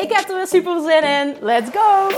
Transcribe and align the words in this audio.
Ik 0.00 0.12
heb 0.12 0.28
er 0.28 0.36
weer 0.36 0.46
super 0.46 0.80
zin 0.80 1.02
in. 1.02 1.36
Let's 1.40 1.70
go! 1.70 2.08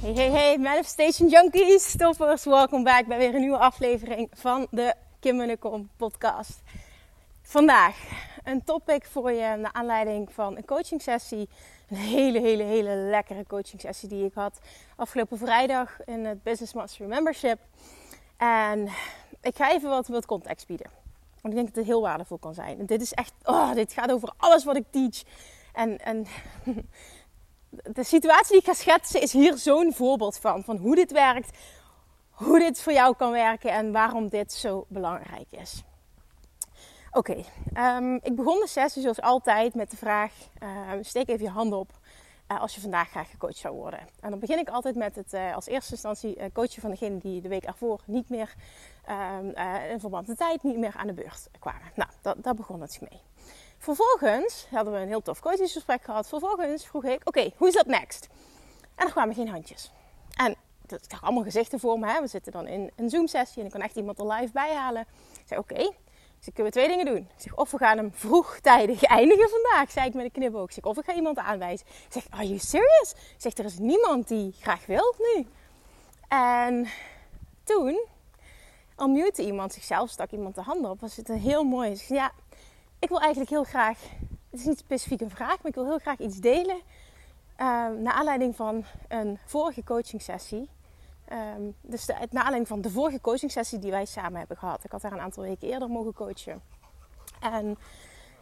Hey, 0.00 0.12
hey, 0.12 0.30
hey, 0.30 0.58
Manifestation 0.58 1.28
Junkies, 1.28 1.90
stoppers, 1.90 2.44
welkom 2.44 2.84
back 2.84 3.06
bij 3.06 3.18
weer 3.18 3.34
een 3.34 3.40
nieuwe 3.40 3.58
aflevering 3.58 4.28
van 4.32 4.66
de 4.70 4.94
Kim 5.20 5.58
Kom 5.58 5.90
podcast. 5.96 6.62
Vandaag 7.42 7.96
een 8.44 8.64
topic 8.64 9.04
voor 9.04 9.32
je 9.32 9.56
naar 9.56 9.72
aanleiding 9.72 10.32
van 10.32 10.56
een 10.56 10.64
coaching 10.64 11.02
sessie. 11.02 11.48
Een 11.90 11.96
hele, 11.96 12.40
hele, 12.40 12.62
hele 12.62 12.94
lekkere 12.94 13.44
coaching 13.46 13.80
sessie 13.80 14.08
die 14.08 14.24
ik 14.24 14.34
had 14.34 14.60
afgelopen 14.96 15.38
vrijdag 15.38 16.04
in 16.04 16.24
het 16.24 16.42
Business 16.42 16.72
Mastery 16.72 17.08
Membership. 17.08 17.58
En 18.36 18.88
ik 19.40 19.56
ga 19.56 19.72
even 19.72 19.88
wat, 19.88 20.08
wat 20.08 20.26
context 20.26 20.66
bieden. 20.66 20.90
Want 21.40 21.54
ik 21.54 21.60
denk 21.60 21.66
dat 21.66 21.76
het 21.76 21.86
heel 21.86 22.00
waardevol 22.00 22.38
kan 22.38 22.54
zijn. 22.54 22.86
Dit 22.86 23.02
is 23.02 23.12
echt, 23.12 23.32
oh, 23.44 23.74
dit 23.74 23.92
gaat 23.92 24.12
over 24.12 24.32
alles 24.36 24.64
wat 24.64 24.76
ik 24.76 24.84
teach. 24.90 25.22
En, 25.72 25.98
en 25.98 26.26
de 27.96 28.04
situatie 28.04 28.50
die 28.50 28.58
ik 28.60 28.66
ga 28.66 28.72
schetsen 28.72 29.20
is 29.20 29.32
hier 29.32 29.56
zo'n 29.58 29.92
voorbeeld 29.92 30.38
van. 30.38 30.64
Van 30.64 30.76
hoe 30.76 30.94
dit 30.94 31.12
werkt, 31.12 31.58
hoe 32.30 32.58
dit 32.58 32.82
voor 32.82 32.92
jou 32.92 33.16
kan 33.16 33.32
werken 33.32 33.72
en 33.72 33.92
waarom 33.92 34.28
dit 34.28 34.52
zo 34.52 34.84
belangrijk 34.88 35.46
is. 35.50 35.82
Oké, 37.12 37.44
ehm, 37.72 38.14
ik 38.14 38.36
begon 38.36 38.60
de 38.60 38.68
sessie 38.68 39.02
zoals 39.02 39.20
altijd 39.20 39.74
met 39.74 39.90
de 39.90 39.96
vraag: 39.96 40.32
uh, 40.62 40.90
steek 41.00 41.28
even 41.28 41.44
je 41.44 41.50
hand 41.50 41.72
op 41.72 41.90
uh, 42.48 42.60
als 42.60 42.74
je 42.74 42.80
vandaag 42.80 43.08
graag 43.08 43.30
gecoacht 43.30 43.56
zou 43.56 43.74
worden. 43.74 44.00
En 44.20 44.30
dan 44.30 44.38
begin 44.38 44.58
ik 44.58 44.68
altijd 44.68 44.94
met 44.94 45.16
het 45.16 45.32
uh, 45.32 45.54
als 45.54 45.66
eerste 45.66 45.92
instantie 45.92 46.52
coachen 46.52 46.80
van 46.80 46.90
degene 46.90 47.18
die 47.18 47.40
de 47.40 47.48
week 47.48 47.64
ervoor 47.64 48.00
niet 48.04 48.28
meer 48.28 48.54
ehm, 49.04 49.46
in 49.90 50.00
verband 50.00 50.26
met 50.26 50.38
de 50.38 50.44
tijd 50.44 50.62
niet 50.62 50.76
meer 50.76 50.94
aan 50.96 51.06
de 51.06 51.12
beurt 51.12 51.48
kwamen. 51.58 51.92
Nou, 51.94 52.10
dat, 52.22 52.36
daar 52.42 52.54
begon 52.54 52.80
het 52.80 53.00
mee. 53.10 53.20
Vervolgens 53.78 54.66
hadden 54.70 54.92
we 54.92 54.98
een 54.98 55.08
heel 55.08 55.22
tof 55.22 55.40
coachingsgesprek 55.40 56.02
gehad. 56.02 56.28
Vervolgens 56.28 56.86
vroeg 56.86 57.04
ik: 57.04 57.20
Oké, 57.24 57.50
hoe 57.56 57.68
is 57.68 57.74
dat 57.74 57.86
next? 57.86 58.28
En 58.94 59.06
er 59.06 59.12
kwamen 59.12 59.34
geen 59.34 59.48
handjes. 59.48 59.92
En 60.36 60.54
dat 60.86 61.04
ik 61.04 61.18
allemaal 61.20 61.42
gezichten 61.42 61.80
voor 61.80 61.98
me. 61.98 62.20
We 62.20 62.26
zitten 62.26 62.52
dan 62.52 62.66
in 62.66 62.90
een 62.96 63.10
Zoom-sessie 63.10 63.60
en 63.60 63.66
ik 63.66 63.72
kan 63.72 63.80
echt 63.80 63.96
iemand 63.96 64.18
er 64.18 64.26
live 64.26 64.52
bij 64.52 64.74
halen. 64.74 65.06
Ik 65.32 65.46
zei: 65.46 65.60
Oké. 65.60 65.92
Dus 66.44 66.54
kunnen 66.54 66.72
we 66.72 66.78
twee 66.78 66.88
dingen 66.88 67.06
doen. 67.06 67.16
Ik 67.16 67.42
zeg, 67.42 67.54
of 67.54 67.70
we 67.70 67.78
gaan 67.78 67.96
hem 67.96 68.12
vroegtijdig 68.12 69.02
eindigen 69.18 69.48
vandaag, 69.48 69.90
zei 69.90 70.06
ik 70.06 70.14
met 70.14 70.24
een 70.24 70.30
knipoog. 70.30 70.72
Zeg, 70.72 70.84
of 70.84 70.98
ik 70.98 71.04
ga 71.04 71.14
iemand 71.14 71.38
aanwijzen. 71.38 71.86
Ik 71.86 72.12
zeg, 72.12 72.26
are 72.30 72.46
you 72.46 72.58
serious? 72.58 73.10
Ik 73.10 73.34
zeg, 73.40 73.56
er 73.56 73.64
is 73.64 73.78
niemand 73.78 74.28
die 74.28 74.54
graag 74.60 74.86
wil 74.86 75.14
nu. 75.18 75.46
En 76.28 76.88
toen 77.64 78.06
unmute 78.98 79.44
iemand 79.44 79.72
zichzelf, 79.72 80.10
stak 80.10 80.30
iemand 80.30 80.54
de 80.54 80.62
hand 80.62 80.86
op. 80.86 81.00
Was 81.00 81.16
het 81.16 81.28
een 81.28 81.38
heel 81.38 81.64
mooi. 81.64 82.02
Ja, 82.08 82.32
ik 82.98 83.08
wil 83.08 83.20
eigenlijk 83.20 83.50
heel 83.50 83.64
graag, 83.64 83.98
het 84.50 84.60
is 84.60 84.66
niet 84.66 84.78
specifiek 84.78 85.20
een 85.20 85.30
vraag, 85.30 85.56
maar 85.56 85.66
ik 85.66 85.74
wil 85.74 85.84
heel 85.84 85.98
graag 85.98 86.18
iets 86.18 86.36
delen. 86.38 86.76
Uh, 86.76 87.88
naar 87.88 88.12
aanleiding 88.12 88.56
van 88.56 88.84
een 89.08 89.38
vorige 89.46 89.84
coaching 89.84 90.22
sessie. 90.22 90.68
Um, 91.32 91.74
dus 91.80 92.06
de, 92.06 92.12
naar 92.12 92.42
aanleiding 92.42 92.68
van 92.68 92.80
de 92.80 92.90
vorige 92.90 93.20
coaching 93.20 93.50
sessie 93.50 93.78
die 93.78 93.90
wij 93.90 94.04
samen 94.04 94.38
hebben 94.38 94.56
gehad. 94.56 94.84
Ik 94.84 94.90
had 94.90 95.02
haar 95.02 95.12
een 95.12 95.20
aantal 95.20 95.42
weken 95.42 95.68
eerder 95.68 95.88
mogen 95.88 96.12
coachen. 96.12 96.62
En 97.40 97.78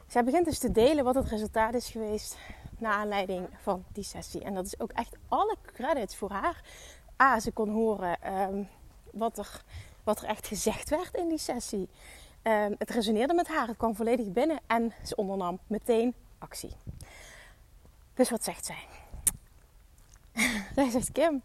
zij 0.07 0.25
begint 0.25 0.45
dus 0.45 0.59
te 0.59 0.73
delen 0.73 1.05
wat 1.05 1.15
het 1.15 1.29
resultaat 1.29 1.75
is 1.75 1.91
geweest 1.91 2.37
naar 2.79 2.93
aanleiding 2.93 3.49
van 3.63 3.85
die 3.93 4.05
sessie. 4.05 4.43
En 4.43 4.55
dat 4.55 4.67
is 4.67 4.81
ook 4.81 4.91
echt 4.93 5.17
alle 5.29 5.57
credits 5.63 6.17
voor 6.17 6.31
haar. 6.31 6.63
A, 7.23 7.41
ze 7.41 7.53
kon 7.53 7.71
horen 7.71 8.33
um, 8.33 8.69
wat, 9.11 9.39
er, 9.39 9.63
wat 10.05 10.21
er 10.21 10.29
echt 10.29 10.47
gezegd 10.47 10.89
werd 10.89 11.15
in 11.15 11.29
die 11.29 11.39
sessie. 11.39 11.89
Um, 12.43 12.75
het 12.79 12.91
resoneerde 12.91 13.35
met 13.35 13.49
haar, 13.49 13.67
het 13.67 13.77
kwam 13.77 13.95
volledig 13.95 14.33
binnen 14.33 14.61
en 14.67 14.93
ze 15.05 15.17
ondernam 15.17 15.59
meteen 15.67 16.15
actie. 16.39 16.73
Dus 18.15 18.31
wat 18.31 18.45
zegt 18.45 18.67
zij? 18.67 18.85
zij 20.75 20.91
zegt 20.91 21.13
Kim, 21.13 21.43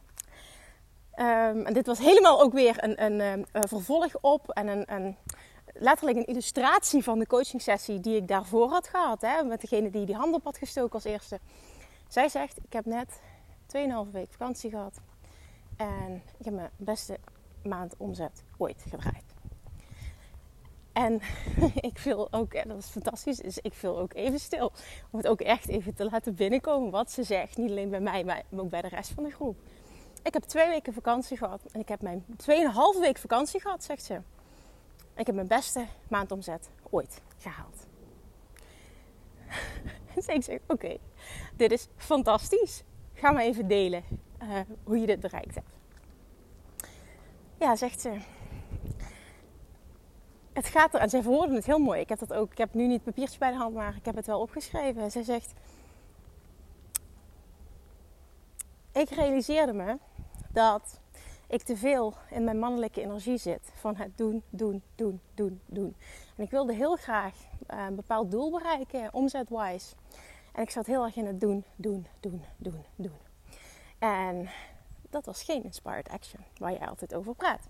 Um, 1.16 1.66
en 1.66 1.74
dit 1.74 1.85
was 1.85 2.00
helemaal 2.00 2.41
ook 2.41 2.53
weer 2.53 2.84
een, 2.84 3.03
een, 3.03 3.19
een 3.51 3.68
vervolg 3.68 4.13
op 4.22 4.50
en 4.50 4.68
een, 4.68 4.94
een, 4.94 5.18
letterlijk 5.74 6.18
een 6.18 6.25
illustratie 6.25 7.03
van 7.03 7.19
de 7.19 7.28
coaching 7.28 7.62
sessie 7.62 8.00
die 8.00 8.16
ik 8.16 8.28
daarvoor 8.28 8.69
had 8.69 8.88
gehad. 8.88 9.22
Hè, 9.22 9.44
met 9.44 9.62
degene 9.62 9.90
die 9.90 10.06
die 10.06 10.16
hand 10.16 10.35
op 10.35 10.44
had 10.44 10.57
gestoken 10.57 10.94
als 10.94 11.03
eerste. 11.03 11.40
Zij 12.07 12.29
zegt, 12.29 12.57
ik 12.57 12.73
heb 12.73 12.85
net 12.85 13.19
2,5 14.07 14.12
week 14.12 14.31
vakantie 14.31 14.69
gehad. 14.69 15.00
En 15.78 16.23
ik 16.38 16.46
heb 16.46 16.53
mijn 16.53 16.69
beste 16.78 17.18
maand 17.63 17.94
omzet 17.97 18.44
ooit 18.57 18.85
gedraaid. 18.90 19.34
En 20.94 21.22
ik 21.90 21.97
viel 21.97 22.28
ook, 22.31 22.53
en 22.53 22.68
dat 22.68 22.78
is 22.78 22.85
fantastisch, 22.85 23.38
dus 23.38 23.57
ik 23.57 23.73
viel 23.73 24.00
ook 24.00 24.13
even 24.13 24.40
stil. 24.40 24.72
Om 25.12 25.19
het 25.19 25.28
ook 25.28 25.41
echt 25.41 25.68
even 25.68 25.94
te 25.94 26.09
laten 26.12 26.35
binnenkomen 26.35 26.91
wat 26.91 27.12
ze 27.12 27.23
zegt. 27.23 27.57
Niet 27.57 27.69
alleen 27.69 27.90
bij 27.90 28.00
mij, 28.00 28.23
maar 28.23 28.44
ook 28.56 28.69
bij 28.69 28.81
de 28.81 28.88
rest 28.88 29.12
van 29.12 29.23
de 29.23 29.31
groep. 29.31 29.57
Ik 30.23 30.34
heb 30.34 30.44
twee 30.44 30.67
weken 30.67 30.94
vakantie 30.94 31.38
gehad. 31.38 31.61
En 31.72 31.79
ik 31.79 31.88
heb 31.88 32.01
mijn 32.01 32.25
tweeënhalve 32.38 33.00
week 33.00 33.17
vakantie 33.17 33.61
gehad, 33.61 33.84
zegt 33.84 34.03
ze. 34.03 34.22
Ik 35.16 35.25
heb 35.25 35.35
mijn 35.35 35.47
beste 35.47 35.85
maandomzet 36.07 36.69
ooit 36.89 37.22
gehaald. 37.38 37.85
dus 40.16 40.25
ik 40.25 40.44
zeg, 40.44 40.59
oké, 40.67 40.97
dit 41.56 41.72
is 41.72 41.88
fantastisch. 41.95 42.84
Ga 43.13 43.31
maar 43.31 43.44
even 43.44 43.67
delen 43.67 44.03
uh, 44.41 44.59
hoe 44.84 45.00
je 45.00 45.06
dit 45.06 45.19
bereikt 45.19 45.56
hebt. 45.56 45.72
Ja, 47.59 47.75
zegt 47.75 48.01
ze. 48.01 48.17
Het 50.53 50.67
gaat 50.67 50.94
er, 50.94 51.00
en 51.00 51.09
zij 51.09 51.22
verwoorden 51.22 51.55
het 51.55 51.66
heel 51.66 51.79
mooi. 51.79 52.00
Ik 52.00 52.09
heb 52.09 52.19
dat 52.19 52.34
ook, 52.34 52.51
ik 52.51 52.57
heb 52.57 52.73
nu 52.73 52.88
niet 52.88 53.03
papiertje 53.03 53.40
bij 53.40 53.51
de 53.51 53.57
hand, 53.57 53.75
maar 53.75 53.95
ik 53.95 54.05
heb 54.05 54.16
het 54.16 54.25
wel 54.25 54.40
opgeschreven. 54.40 55.11
Zij 55.11 55.23
zegt, 55.23 55.53
ik 58.91 59.09
realiseerde 59.09 59.73
me 59.73 59.97
dat 60.53 61.00
ik 61.47 61.62
te 61.62 61.78
veel 61.78 62.14
in 62.30 62.44
mijn 62.44 62.59
mannelijke 62.59 63.02
energie 63.02 63.38
zit. 63.38 63.72
Van 63.75 63.96
het 63.96 64.18
doen, 64.18 64.44
doen, 64.50 64.81
doen, 64.96 65.22
doen, 65.34 65.62
doen. 65.66 65.96
En 66.36 66.44
ik 66.44 66.50
wilde 66.52 66.74
heel 66.74 66.96
graag 66.96 67.34
uh, 67.74 67.86
een 67.88 67.96
bepaald 67.96 68.31
doel 68.31 68.52
bereiken, 68.52 69.14
omzetwise. 69.14 69.96
En 70.53 70.62
ik 70.62 70.69
zat 70.69 70.86
heel 70.86 71.03
erg 71.03 71.16
in 71.16 71.25
het 71.25 71.40
doen, 71.40 71.64
doen, 71.75 72.08
doen, 72.19 72.44
doen, 72.58 72.86
doen. 72.96 73.18
En 74.00 74.50
dat 75.09 75.25
was 75.25 75.44
geen 75.44 75.64
inspired 75.64 76.09
action, 76.09 76.44
waar 76.58 76.72
je 76.72 76.88
altijd 76.88 77.14
over 77.14 77.35
praat. 77.35 77.68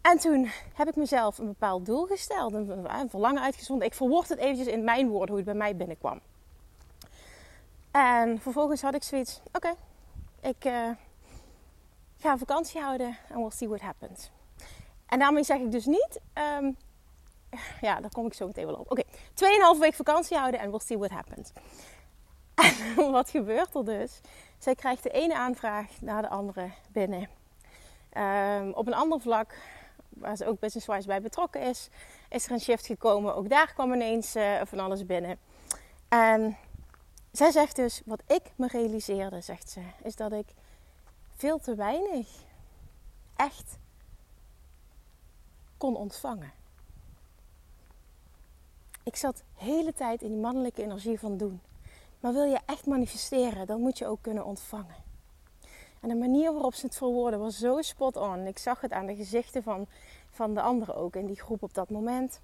En 0.00 0.18
toen 0.18 0.50
heb 0.74 0.88
ik 0.88 0.96
mezelf 0.96 1.38
een 1.38 1.46
bepaald 1.46 1.86
doel 1.86 2.06
gesteld, 2.06 2.52
een, 2.52 2.94
een 3.00 3.10
verlangen 3.10 3.42
uitgezonden. 3.42 3.86
Ik 3.86 3.94
verwoord 3.94 4.28
het 4.28 4.38
eventjes 4.38 4.66
in 4.66 4.84
mijn 4.84 5.08
woorden, 5.08 5.28
hoe 5.28 5.36
het 5.36 5.44
bij 5.44 5.54
mij 5.54 5.76
binnenkwam. 5.76 6.20
En 7.90 8.40
vervolgens 8.40 8.82
had 8.82 8.94
ik 8.94 9.02
zoiets, 9.02 9.40
oké, 9.52 9.74
ik 10.42 10.64
uh, 10.64 10.90
ga 12.18 12.38
vakantie 12.38 12.80
houden 12.80 13.16
en 13.28 13.36
we'll 13.36 13.50
see 13.50 13.68
what 13.68 13.80
happens. 13.80 14.30
En 15.06 15.18
daarmee 15.18 15.42
zeg 15.42 15.58
ik 15.58 15.70
dus 15.70 15.86
niet, 15.86 16.20
um, 16.58 16.76
ja, 17.88 18.00
daar 18.00 18.10
kom 18.10 18.26
ik 18.26 18.34
zo 18.34 18.46
meteen 18.46 18.66
wel 18.66 18.74
op. 18.74 18.90
Oké, 18.90 19.02
okay. 19.34 19.74
2,5 19.74 19.80
week 19.80 19.94
vakantie 19.94 20.36
houden 20.36 20.60
en 20.60 20.70
we'll 20.70 20.80
see 20.80 20.98
what 20.98 21.10
happens. 21.10 21.52
En 22.54 23.10
wat 23.18 23.30
gebeurt 23.30 23.74
er 23.74 23.84
dus? 23.84 24.20
Zij 24.58 24.74
krijgt 24.74 25.02
de 25.02 25.10
ene 25.10 25.34
aanvraag 25.34 26.00
na 26.00 26.20
de 26.20 26.28
andere 26.28 26.70
binnen. 26.92 27.28
Um, 28.18 28.72
op 28.72 28.86
een 28.86 28.94
ander 28.94 29.20
vlak, 29.20 29.54
waar 30.08 30.36
ze 30.36 30.46
ook 30.46 30.60
business-wise 30.60 31.06
bij 31.06 31.20
betrokken 31.20 31.60
is, 31.60 31.88
is 32.28 32.46
er 32.46 32.52
een 32.52 32.60
shift 32.60 32.86
gekomen. 32.86 33.34
Ook 33.34 33.48
daar 33.48 33.72
kwam 33.72 33.92
ineens 33.92 34.36
uh, 34.36 34.60
van 34.64 34.78
alles 34.78 35.06
binnen. 35.06 35.38
En 36.08 36.56
zij 37.32 37.50
zegt 37.50 37.76
dus, 37.76 38.02
wat 38.04 38.22
ik 38.26 38.42
me 38.56 38.66
realiseerde, 38.66 39.40
zegt 39.40 39.70
ze, 39.70 39.80
is 40.02 40.16
dat 40.16 40.32
ik 40.32 40.46
veel 41.34 41.58
te 41.58 41.74
weinig 41.74 42.28
echt 43.36 43.78
kon 45.76 45.96
ontvangen. 45.96 46.52
Ik 49.02 49.16
zat 49.16 49.36
de 49.36 49.64
hele 49.64 49.92
tijd 49.92 50.22
in 50.22 50.28
die 50.28 50.40
mannelijke 50.40 50.82
energie 50.82 51.18
van 51.18 51.36
doen. 51.36 51.60
Maar 52.20 52.32
wil 52.32 52.44
je 52.44 52.58
echt 52.66 52.86
manifesteren, 52.86 53.66
dan 53.66 53.80
moet 53.80 53.98
je 53.98 54.06
ook 54.06 54.22
kunnen 54.22 54.44
ontvangen. 54.44 55.08
En 56.00 56.08
de 56.08 56.14
manier 56.14 56.52
waarop 56.52 56.74
ze 56.74 56.86
het 56.86 56.96
verwoorden 56.96 57.40
was 57.40 57.58
zo 57.58 57.82
spot 57.82 58.16
on. 58.16 58.46
Ik 58.46 58.58
zag 58.58 58.80
het 58.80 58.92
aan 58.92 59.06
de 59.06 59.14
gezichten 59.14 59.62
van, 59.62 59.86
van 60.30 60.54
de 60.54 60.60
anderen 60.60 60.94
ook 60.94 61.16
in 61.16 61.26
die 61.26 61.40
groep 61.40 61.62
op 61.62 61.74
dat 61.74 61.90
moment. 61.90 62.40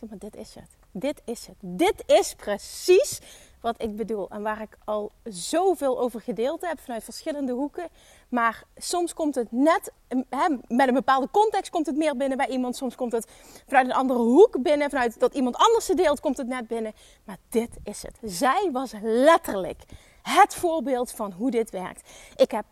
Ik 0.00 0.08
maar 0.08 0.18
dit 0.18 0.36
is 0.36 0.54
het. 0.54 0.76
Dit 0.90 1.22
is 1.24 1.46
het. 1.46 1.56
Dit 1.60 2.02
is 2.06 2.34
precies 2.34 3.20
wat 3.60 3.82
ik 3.82 3.96
bedoel. 3.96 4.30
En 4.30 4.42
waar 4.42 4.60
ik 4.60 4.76
al 4.84 5.10
zoveel 5.24 6.00
over 6.00 6.20
gedeeld 6.20 6.60
heb 6.60 6.80
vanuit 6.80 7.04
verschillende 7.04 7.52
hoeken. 7.52 7.88
Maar 8.28 8.62
soms 8.76 9.14
komt 9.14 9.34
het 9.34 9.52
net, 9.52 9.92
hè, 10.28 10.48
met 10.68 10.88
een 10.88 10.94
bepaalde 10.94 11.28
context 11.30 11.70
komt 11.70 11.86
het 11.86 11.96
meer 11.96 12.16
binnen 12.16 12.36
bij 12.36 12.48
iemand. 12.48 12.76
Soms 12.76 12.94
komt 12.94 13.12
het 13.12 13.26
vanuit 13.66 13.86
een 13.86 13.92
andere 13.92 14.18
hoek 14.18 14.62
binnen. 14.62 14.90
Vanuit 14.90 15.20
dat 15.20 15.34
iemand 15.34 15.56
anders 15.56 15.88
het 15.88 15.96
deelt 15.96 16.20
komt 16.20 16.36
het 16.36 16.46
net 16.46 16.66
binnen. 16.66 16.92
Maar 17.24 17.38
dit 17.48 17.70
is 17.84 18.02
het. 18.02 18.18
Zij 18.22 18.68
was 18.72 18.92
letterlijk 19.02 19.82
het 20.22 20.54
voorbeeld 20.54 21.12
van 21.12 21.32
hoe 21.32 21.50
dit 21.50 21.70
werkt. 21.70 22.10
Ik 22.36 22.50
heb 22.50 22.64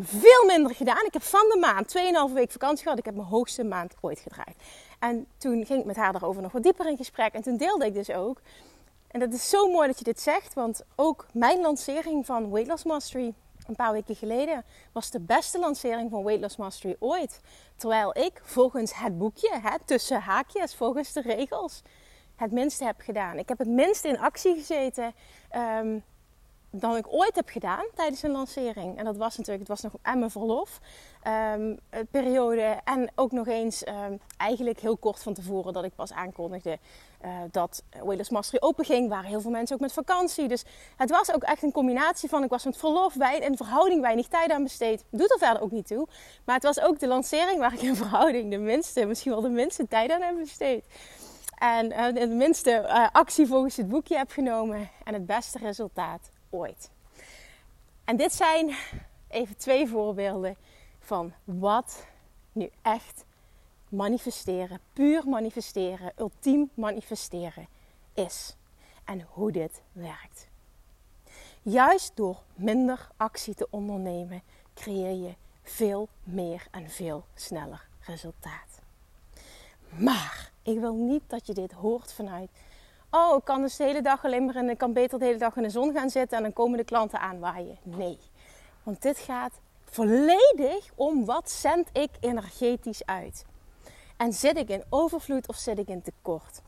veel 0.00 0.44
minder 0.46 0.74
gedaan. 0.74 1.04
Ik 1.06 1.12
heb 1.12 1.22
van 1.22 1.48
de 1.52 1.58
maand 1.60 1.96
2,5 2.30 2.34
week 2.34 2.50
vakantie 2.50 2.82
gehad. 2.82 2.98
Ik 2.98 3.04
heb 3.04 3.14
mijn 3.14 3.26
hoogste 3.26 3.64
maand 3.64 3.94
ooit 4.00 4.18
gedraaid. 4.18 4.56
En 4.98 5.26
toen 5.38 5.66
ging 5.66 5.80
ik 5.80 5.86
met 5.86 5.96
haar 5.96 6.12
daarover 6.12 6.42
nog 6.42 6.52
wat 6.52 6.62
dieper 6.62 6.86
in 6.88 6.96
gesprek. 6.96 7.32
En 7.32 7.42
toen 7.42 7.56
deelde 7.56 7.86
ik 7.86 7.94
dus 7.94 8.10
ook. 8.10 8.40
En 9.08 9.20
dat 9.20 9.32
is 9.32 9.48
zo 9.48 9.70
mooi 9.70 9.86
dat 9.86 9.98
je 9.98 10.04
dit 10.04 10.20
zegt. 10.20 10.54
Want 10.54 10.82
ook 10.96 11.26
mijn 11.32 11.60
lancering 11.60 12.26
van 12.26 12.50
Weight 12.50 12.70
Loss 12.70 12.84
Mastery 12.84 13.34
een 13.66 13.76
paar 13.76 13.92
weken 13.92 14.16
geleden 14.16 14.64
was 14.92 15.10
de 15.10 15.20
beste 15.20 15.58
lancering 15.58 16.10
van 16.10 16.24
Weight 16.24 16.42
Loss 16.42 16.56
Mastery 16.56 16.96
ooit. 16.98 17.40
Terwijl 17.76 18.18
ik 18.18 18.40
volgens 18.42 18.94
het 18.94 19.18
boekje, 19.18 19.58
hè, 19.62 19.76
tussen 19.84 20.20
haakjes, 20.20 20.74
volgens 20.74 21.12
de 21.12 21.20
regels, 21.20 21.82
het 22.36 22.52
minste 22.52 22.84
heb 22.84 23.00
gedaan. 23.00 23.38
Ik 23.38 23.48
heb 23.48 23.58
het 23.58 23.68
minst 23.68 24.04
in 24.04 24.18
actie 24.18 24.54
gezeten. 24.54 25.14
Um, 25.56 26.04
dan 26.80 26.96
ik 26.96 27.12
ooit 27.12 27.34
heb 27.34 27.48
gedaan 27.48 27.84
tijdens 27.94 28.22
een 28.22 28.30
lancering. 28.30 28.98
En 28.98 29.04
dat 29.04 29.16
was 29.16 29.36
natuurlijk, 29.36 29.68
het 29.68 29.80
was 29.80 29.92
nog 29.92 30.02
aan 30.02 30.18
mijn 30.18 30.30
verlof 30.30 30.80
um, 31.54 31.78
periode. 32.10 32.80
En 32.84 33.10
ook 33.14 33.32
nog 33.32 33.46
eens 33.46 33.86
um, 33.86 34.20
eigenlijk 34.36 34.80
heel 34.80 34.96
kort 34.96 35.22
van 35.22 35.34
tevoren 35.34 35.72
dat 35.72 35.84
ik 35.84 35.94
pas 35.94 36.12
aankondigde 36.12 36.78
uh, 37.24 37.30
dat 37.50 37.82
Whalers 38.02 38.30
Mastery 38.30 38.62
open 38.62 38.84
ging. 38.84 39.08
Waren 39.08 39.28
heel 39.28 39.40
veel 39.40 39.50
mensen 39.50 39.74
ook 39.74 39.82
met 39.82 39.92
vakantie. 39.92 40.48
Dus 40.48 40.64
het 40.96 41.10
was 41.10 41.32
ook 41.32 41.42
echt 41.42 41.62
een 41.62 41.72
combinatie 41.72 42.28
van 42.28 42.42
ik 42.42 42.50
was 42.50 42.64
met 42.64 42.76
verlof, 42.76 43.16
bij 43.16 43.38
in 43.38 43.56
verhouding 43.56 44.00
weinig 44.00 44.28
tijd 44.28 44.50
aan 44.50 44.62
besteed. 44.62 45.04
Doet 45.10 45.32
er 45.32 45.38
verder 45.38 45.62
ook 45.62 45.70
niet 45.70 45.86
toe. 45.86 46.08
Maar 46.44 46.54
het 46.54 46.64
was 46.64 46.80
ook 46.80 46.98
de 46.98 47.06
lancering 47.06 47.58
waar 47.58 47.72
ik 47.72 47.82
in 47.82 47.96
verhouding 47.96 48.50
de 48.50 48.58
minste, 48.58 49.04
misschien 49.04 49.32
wel 49.32 49.40
de 49.40 49.48
minste 49.48 49.88
tijd 49.88 50.10
aan 50.10 50.22
heb 50.22 50.36
besteed. 50.36 50.84
En 51.58 51.92
uh, 51.92 52.14
de 52.14 52.26
minste 52.26 52.88
actie 53.12 53.46
volgens 53.46 53.76
het 53.76 53.88
boekje 53.88 54.16
heb 54.16 54.30
genomen. 54.30 54.90
En 55.04 55.14
het 55.14 55.26
beste 55.26 55.58
resultaat 55.58 56.30
En 58.04 58.16
dit 58.16 58.32
zijn 58.32 58.76
even 59.28 59.56
twee 59.56 59.88
voorbeelden 59.88 60.56
van 60.98 61.32
wat 61.44 62.06
nu 62.52 62.70
echt 62.82 63.24
manifesteren, 63.88 64.80
puur 64.92 65.28
manifesteren, 65.28 66.12
ultiem 66.18 66.70
manifesteren 66.74 67.68
is. 68.14 68.56
En 69.04 69.26
hoe 69.28 69.52
dit 69.52 69.82
werkt. 69.92 70.48
Juist 71.62 72.16
door 72.16 72.42
minder 72.54 73.08
actie 73.16 73.54
te 73.54 73.66
ondernemen, 73.70 74.42
creëer 74.74 75.26
je 75.26 75.34
veel 75.62 76.08
meer 76.22 76.66
en 76.70 76.90
veel 76.90 77.24
sneller 77.34 77.88
resultaat. 78.00 78.80
Maar 79.88 80.52
ik 80.62 80.78
wil 80.78 80.94
niet 80.94 81.22
dat 81.26 81.46
je 81.46 81.54
dit 81.54 81.72
hoort 81.72 82.12
vanuit 82.12 82.50
oh, 83.16 83.36
ik 83.36 83.44
kan 83.44 83.60
dus 83.60 83.76
de 83.76 83.84
hele 83.84 84.02
dag 84.02 84.24
alleen 84.24 84.44
maar 84.44 84.54
en 84.54 84.70
ik 84.70 84.78
kan 84.78 84.92
beter 84.92 85.18
de 85.18 85.24
hele 85.24 85.38
dag 85.38 85.56
in 85.56 85.62
de 85.62 85.70
zon 85.70 85.92
gaan 85.92 86.10
zitten 86.10 86.36
en 86.36 86.42
dan 86.42 86.52
komen 86.52 86.78
de 86.78 86.84
klanten 86.84 87.20
aanwaaien. 87.20 87.78
Nee, 87.82 88.18
want 88.82 89.02
dit 89.02 89.18
gaat 89.18 89.52
volledig 89.84 90.90
om 90.94 91.24
wat 91.24 91.50
zend 91.50 91.88
ik 91.92 92.10
energetisch 92.20 93.06
uit. 93.06 93.44
En 94.16 94.32
zit 94.32 94.56
ik 94.56 94.68
in 94.68 94.84
overvloed 94.88 95.48
of 95.48 95.56
zit 95.56 95.78
ik 95.78 95.88
in 95.88 96.02
tekort? 96.02 96.62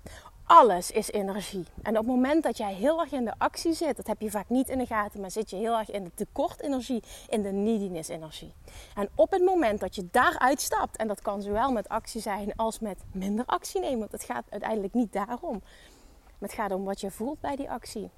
Alles 0.45 0.91
is 0.91 1.11
energie. 1.11 1.65
En 1.83 1.99
op 1.99 2.05
het 2.05 2.15
moment 2.15 2.43
dat 2.43 2.57
jij 2.57 2.75
heel 2.75 3.01
erg 3.01 3.13
in 3.13 3.25
de 3.25 3.35
actie 3.39 3.73
zit, 3.73 3.97
dat 3.97 4.07
heb 4.07 4.21
je 4.21 4.31
vaak 4.31 4.49
niet 4.49 4.69
in 4.69 4.79
de 4.79 4.87
gaten, 4.87 5.21
maar 5.21 5.31
zit 5.31 5.51
je 5.51 5.57
heel 5.57 5.79
erg 5.79 5.91
in 5.91 6.05
de 6.05 6.11
tekortenergie, 6.15 7.03
in 7.29 7.43
de 7.43 7.53
neediness-energie. 7.53 8.53
En 8.95 9.09
op 9.15 9.31
het 9.31 9.45
moment 9.45 9.81
dat 9.81 9.95
je 9.95 10.09
daaruit 10.11 10.61
stapt, 10.61 10.97
en 10.97 11.09
dat 11.09 11.23
kan 11.23 11.43
zowel 11.43 11.73
met 11.73 11.89
actie 11.89 12.21
zijn 12.21 12.53
als 12.57 12.79
met 12.79 12.99
minder 13.13 13.45
actie 13.47 13.81
nemen, 13.81 13.99
want 13.99 14.13
het 14.13 14.25
gaat 14.25 14.45
uiteindelijk 14.51 14.95
niet 14.95 15.13
daarom. 15.13 15.63
Maar 16.39 16.49
het 16.49 16.59
gaat 16.59 16.73
om 16.73 16.85
wat 16.85 17.01
je 17.01 17.11
voelt 17.11 17.41
bij 17.41 17.57
die 17.57 17.71
actie. 17.71 18.05
Op 18.05 18.11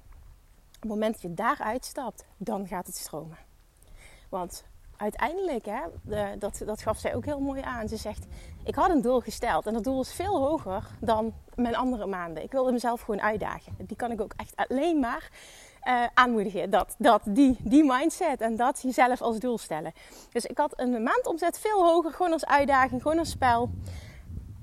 het 0.79 0.89
moment 0.89 1.13
dat 1.13 1.21
je 1.21 1.33
daaruit 1.33 1.85
stapt, 1.85 2.25
dan 2.37 2.67
gaat 2.67 2.85
het 2.85 2.95
stromen. 2.95 3.37
Want 4.29 4.63
uiteindelijk, 4.97 5.65
hè, 5.65 5.81
dat, 6.37 6.61
dat 6.65 6.81
gaf 6.81 6.97
zij 6.97 7.15
ook 7.15 7.25
heel 7.25 7.39
mooi 7.39 7.61
aan. 7.61 7.87
Ze 7.87 7.97
zegt, 7.97 8.25
ik 8.63 8.75
had 8.75 8.89
een 8.89 9.01
doel 9.01 9.19
gesteld 9.19 9.65
en 9.65 9.73
dat 9.73 9.83
doel 9.83 10.01
is 10.01 10.13
veel 10.13 10.37
hoger 10.37 10.87
dan 10.99 11.33
mijn 11.55 11.75
andere 11.75 12.05
maanden. 12.05 12.43
Ik 12.43 12.51
wilde 12.51 12.71
mezelf 12.71 13.01
gewoon 13.01 13.21
uitdagen. 13.21 13.75
Die 13.77 13.97
kan 13.97 14.11
ik 14.11 14.21
ook 14.21 14.33
echt 14.35 14.55
alleen 14.55 14.99
maar 14.99 15.29
uh, 15.83 16.03
aanmoedigen. 16.13 16.69
Dat, 16.69 16.95
dat, 16.97 17.21
die, 17.25 17.57
die 17.59 17.83
mindset 17.83 18.41
en 18.41 18.55
dat 18.55 18.81
jezelf 18.81 19.21
als 19.21 19.39
doel 19.39 19.57
stellen. 19.57 19.93
Dus 20.31 20.45
ik 20.45 20.57
had 20.57 20.79
een 20.79 21.03
maandomzet 21.03 21.59
veel 21.59 21.85
hoger, 21.85 22.11
gewoon 22.11 22.31
als 22.31 22.45
uitdaging, 22.45 23.01
gewoon 23.01 23.19
als 23.19 23.29
spel. 23.29 23.69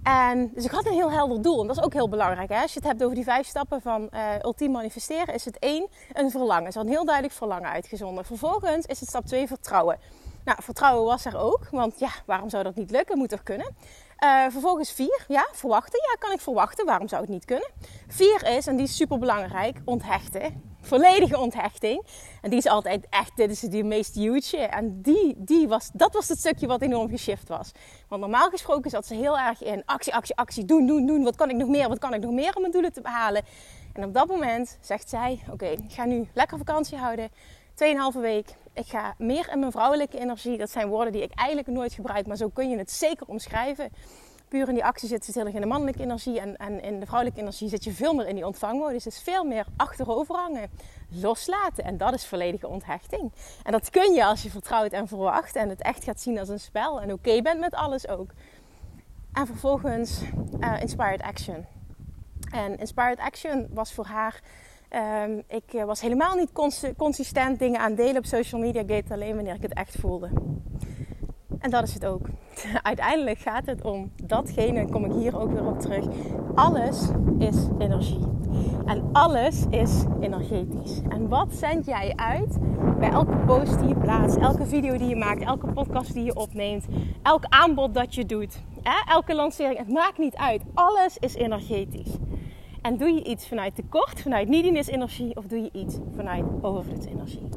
En 0.03 0.51
dus 0.55 0.65
ik 0.65 0.71
had 0.71 0.87
een 0.87 0.93
heel 0.93 1.13
helder 1.13 1.43
doel. 1.43 1.61
En 1.61 1.67
dat 1.67 1.77
is 1.77 1.83
ook 1.83 1.93
heel 1.93 2.09
belangrijk. 2.09 2.49
Hè? 2.49 2.61
Als 2.63 2.73
je 2.73 2.79
het 2.79 2.89
hebt 2.89 3.03
over 3.03 3.15
die 3.15 3.25
vijf 3.25 3.47
stappen 3.47 3.81
van 3.81 4.09
uh, 4.15 4.21
ultiem 4.43 4.71
manifesteren, 4.71 5.35
is 5.35 5.45
het 5.45 5.59
één, 5.59 5.89
een 6.13 6.31
verlangen. 6.31 6.63
Er 6.63 6.69
is 6.69 6.75
een 6.75 6.89
heel 6.89 7.05
duidelijk 7.05 7.35
verlangen 7.35 7.71
uitgezonden. 7.71 8.25
Vervolgens 8.25 8.87
is 8.87 9.01
het 9.01 9.09
stap 9.09 9.27
twee, 9.27 9.47
vertrouwen. 9.47 9.99
Nou, 10.45 10.63
vertrouwen 10.63 11.05
was 11.05 11.25
er 11.25 11.39
ook. 11.39 11.69
Want 11.71 11.99
ja, 11.99 12.11
waarom 12.27 12.51
zou 12.51 12.63
dat 12.63 12.75
niet 12.75 12.91
lukken? 12.91 13.19
Moet 13.19 13.33
er 13.33 13.43
kunnen. 13.43 13.75
Uh, 14.25 14.47
vervolgens 14.49 14.93
vier, 14.93 15.25
ja, 15.29 15.49
verwachten. 15.53 16.01
Ja, 16.11 16.17
kan 16.19 16.33
ik 16.33 16.41
verwachten. 16.41 16.87
Waarom 16.87 17.09
zou 17.09 17.21
het 17.21 17.31
niet 17.31 17.45
kunnen? 17.45 17.71
Vier 18.09 18.47
is, 18.47 18.67
en 18.67 18.77
die 18.77 18.87
is 18.87 18.97
super 18.97 19.19
belangrijk, 19.19 19.81
onthechten 19.85 20.69
volledige 20.89 21.39
onthechting. 21.39 22.07
En 22.43 22.51
die 22.51 22.59
is 22.59 22.67
altijd 22.67 23.07
echt, 23.11 23.37
dit 23.37 23.51
is 23.51 23.61
de 23.61 23.83
meest 23.83 24.15
huge. 24.15 24.57
En 24.57 25.03
die, 25.03 25.35
die 25.37 25.69
was, 25.69 25.91
dat 25.93 26.13
was 26.13 26.29
het 26.29 26.39
stukje 26.39 26.67
wat 26.67 26.83
enorm 26.83 27.09
geshift 27.09 27.49
was. 27.49 27.73
Want 28.09 28.21
normaal 28.21 28.51
gesproken 28.51 28.91
zat 28.91 29.07
ze 29.07 29.15
heel 29.15 29.39
erg 29.39 29.63
in 29.63 29.83
actie, 29.85 30.15
actie, 30.15 30.37
actie, 30.37 30.65
doen, 30.65 30.87
doen, 30.87 31.07
doen. 31.07 31.25
Wat 31.25 31.37
kan 31.37 31.51
ik 31.51 31.57
nog 31.57 31.69
meer, 31.69 31.89
wat 31.89 31.99
kan 31.99 32.15
ik 32.15 32.21
nog 32.21 32.33
meer 32.33 32.55
om 32.55 32.61
mijn 32.61 32.73
doelen 32.73 32.93
te 32.93 33.01
behalen? 33.01 33.43
En 33.93 34.05
op 34.05 34.15
dat 34.15 34.27
moment 34.27 34.79
zegt 34.81 35.09
zij, 35.09 35.43
oké, 35.51 35.67
ik 35.67 35.93
ga 35.93 36.05
nu 36.05 36.29
lekker 36.35 36.59
vakantie 36.59 36.99
houden. 36.99 37.31
Tweeënhalve 37.79 38.21
week. 38.21 38.49
Ik 38.73 38.87
ga 38.87 39.15
meer 39.19 39.49
in 39.53 39.59
mijn 39.59 39.73
vrouwelijke 39.73 40.19
energie. 40.19 40.59
Dat 40.59 40.71
zijn 40.71 40.89
woorden 40.89 41.13
die 41.13 41.23
ik 41.23 41.33
eigenlijk 41.35 41.69
nooit 41.69 41.93
gebruik, 41.93 42.27
maar 42.27 42.37
zo 42.37 42.49
kun 42.49 42.71
je 42.71 42.79
het 42.79 42.91
zeker 42.91 43.27
omschrijven 43.27 43.91
puur 44.49 44.69
in 44.69 44.75
die 44.75 44.85
actie 44.85 45.09
zit, 45.09 45.25
zit 45.25 45.35
heel 45.35 45.45
erg 45.45 45.55
in 45.55 45.61
de 45.61 45.67
mannelijke 45.67 46.03
energie. 46.03 46.41
En, 46.41 46.57
en 46.57 46.83
in 46.83 47.01
de 47.01 47.07
vrouwelijke 47.07 47.41
energie 47.41 47.69
zit 47.69 47.85
je 47.85 47.93
veel 47.93 48.15
meer 48.15 48.27
in 48.27 48.35
die 48.35 48.47
ontvangmodus. 48.47 49.05
Dus 49.05 49.23
veel 49.23 49.45
meer 49.45 49.67
achterover 49.77 50.35
hangen. 50.35 50.71
Loslaten. 51.09 51.85
En 51.85 51.97
dat 51.97 52.15
is 52.15 52.27
volledige 52.27 52.69
onthechting. 52.69 53.33
En 53.63 53.73
dat 53.73 53.91
kun 53.91 54.13
je 54.13 54.25
als 54.25 54.43
je 54.43 54.51
vertrouwt 54.51 54.93
en 54.93 55.09
verwacht. 55.09 55.57
En 55.57 55.69
het 55.69 55.83
echt 55.83 56.05
gaat 56.05 56.21
zien 56.21 56.39
als 56.39 56.49
een 56.49 56.61
spel. 56.61 57.01
En 57.01 57.13
oké 57.13 57.43
bent 57.43 57.61
met 57.61 57.75
alles 57.75 58.09
ook. 58.09 58.31
En 59.33 59.47
vervolgens 59.47 60.21
uh, 60.61 60.81
Inspired 60.81 61.23
Action. 61.23 61.67
En 62.53 62.77
Inspired 62.79 63.19
Action 63.19 63.69
was 63.71 63.93
voor 63.93 64.07
haar... 64.07 64.41
Um, 64.91 65.43
ik 65.49 65.73
eh, 65.73 65.85
was 65.85 66.01
helemaal 66.01 66.37
niet 66.37 66.53
consistent 66.97 67.59
dingen 67.59 67.81
aan 67.81 67.95
delen 67.95 68.17
op 68.17 68.25
social 68.25 68.61
media. 68.61 68.81
Ik 68.81 68.89
deed 68.89 69.11
alleen 69.11 69.35
wanneer 69.35 69.55
ik 69.55 69.63
het 69.63 69.75
echt 69.75 69.97
voelde. 70.01 70.31
En 71.59 71.71
dat 71.71 71.83
is 71.83 71.95
het 71.95 72.07
ook. 72.07 72.27
Uiteindelijk 72.83 73.39
gaat 73.39 73.67
het 73.67 73.83
om 73.83 74.13
datgene, 74.25 74.91
kom 74.91 75.05
ik 75.05 75.13
hier 75.13 75.41
ook 75.41 75.53
weer 75.53 75.67
op 75.67 75.81
terug. 75.81 76.05
Alles 76.55 77.09
is 77.39 77.57
energie. 77.79 78.27
En 78.87 79.09
alles 79.13 79.65
is 79.71 80.05
energetisch. 80.21 81.01
En 81.09 81.29
wat 81.29 81.55
zend 81.55 81.87
jij 81.87 82.13
uit 82.17 82.59
bij 82.99 83.11
elke 83.11 83.37
post 83.37 83.79
die 83.79 83.89
je 83.89 83.97
plaatst, 83.97 84.37
elke 84.37 84.67
video 84.67 84.97
die 84.97 85.09
je 85.09 85.17
maakt, 85.17 85.43
elke 85.43 85.73
podcast 85.73 86.13
die 86.13 86.25
je 86.25 86.35
opneemt, 86.35 86.87
elk 87.23 87.45
aanbod 87.45 87.95
dat 87.95 88.15
je 88.15 88.27
doet, 88.27 88.63
elke 89.09 89.35
lancering, 89.35 89.79
het 89.79 89.89
maakt 89.89 90.19
niet 90.19 90.37
uit. 90.37 90.63
Alles 90.75 91.17
is 91.19 91.35
energetisch. 91.35 92.17
En 92.83 92.97
doe 92.97 93.13
je 93.13 93.25
iets 93.25 93.49
vanuit 93.49 93.75
tekort, 93.75 94.21
vanuit 94.21 94.49
neediness-energie, 94.49 95.37
of 95.37 95.47
doe 95.47 95.63
je 95.63 95.71
iets 95.73 95.97
vanuit 96.17 96.45
overvloedsenergie? 96.63 97.49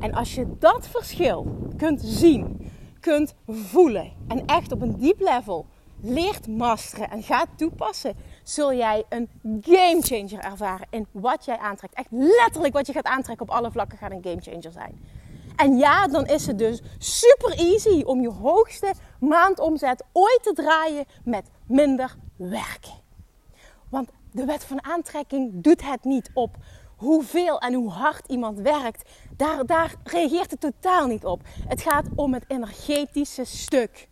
En 0.00 0.14
als 0.14 0.34
je 0.34 0.46
dat 0.58 0.88
verschil 0.88 1.46
kunt 1.76 2.00
zien, 2.00 2.70
kunt 3.00 3.34
voelen 3.46 4.12
en 4.28 4.46
echt 4.46 4.72
op 4.72 4.82
een 4.82 4.98
diep 4.98 5.20
level 5.20 5.66
leert 6.00 6.48
masteren 6.48 7.10
en 7.10 7.22
gaat 7.22 7.48
toepassen, 7.56 8.16
zul 8.42 8.74
jij 8.74 9.04
een 9.08 9.28
game 9.60 9.98
changer 10.00 10.38
ervaren 10.38 10.86
in 10.90 11.06
wat 11.10 11.44
jij 11.44 11.58
aantrekt. 11.58 11.94
Echt 11.94 12.10
letterlijk 12.10 12.74
wat 12.74 12.86
je 12.86 12.92
gaat 12.92 13.04
aantrekken 13.04 13.48
op 13.48 13.54
alle 13.54 13.70
vlakken 13.70 13.98
gaat 13.98 14.10
een 14.10 14.24
game 14.24 14.40
changer 14.40 14.72
zijn. 14.72 15.00
En 15.56 15.76
ja, 15.76 16.06
dan 16.06 16.26
is 16.26 16.46
het 16.46 16.58
dus 16.58 16.82
super 16.98 17.58
easy 17.58 18.02
om 18.02 18.20
je 18.20 18.30
hoogste 18.30 18.94
maandomzet 19.20 20.04
ooit 20.12 20.40
te 20.42 20.52
draaien 20.52 21.04
met 21.24 21.50
minder 21.66 22.16
werken. 22.36 22.92
Want 23.88 24.10
de 24.36 24.44
wet 24.44 24.64
van 24.64 24.84
aantrekking 24.84 25.50
doet 25.54 25.82
het 25.82 26.04
niet 26.04 26.30
op 26.34 26.56
hoeveel 26.96 27.58
en 27.58 27.74
hoe 27.74 27.90
hard 27.90 28.28
iemand 28.28 28.58
werkt, 28.58 29.10
daar, 29.36 29.66
daar 29.66 29.94
reageert 30.04 30.50
het 30.50 30.60
totaal 30.60 31.06
niet 31.06 31.24
op. 31.24 31.40
Het 31.68 31.82
gaat 31.82 32.06
om 32.14 32.34
het 32.34 32.44
energetische 32.48 33.44
stuk. 33.44 34.08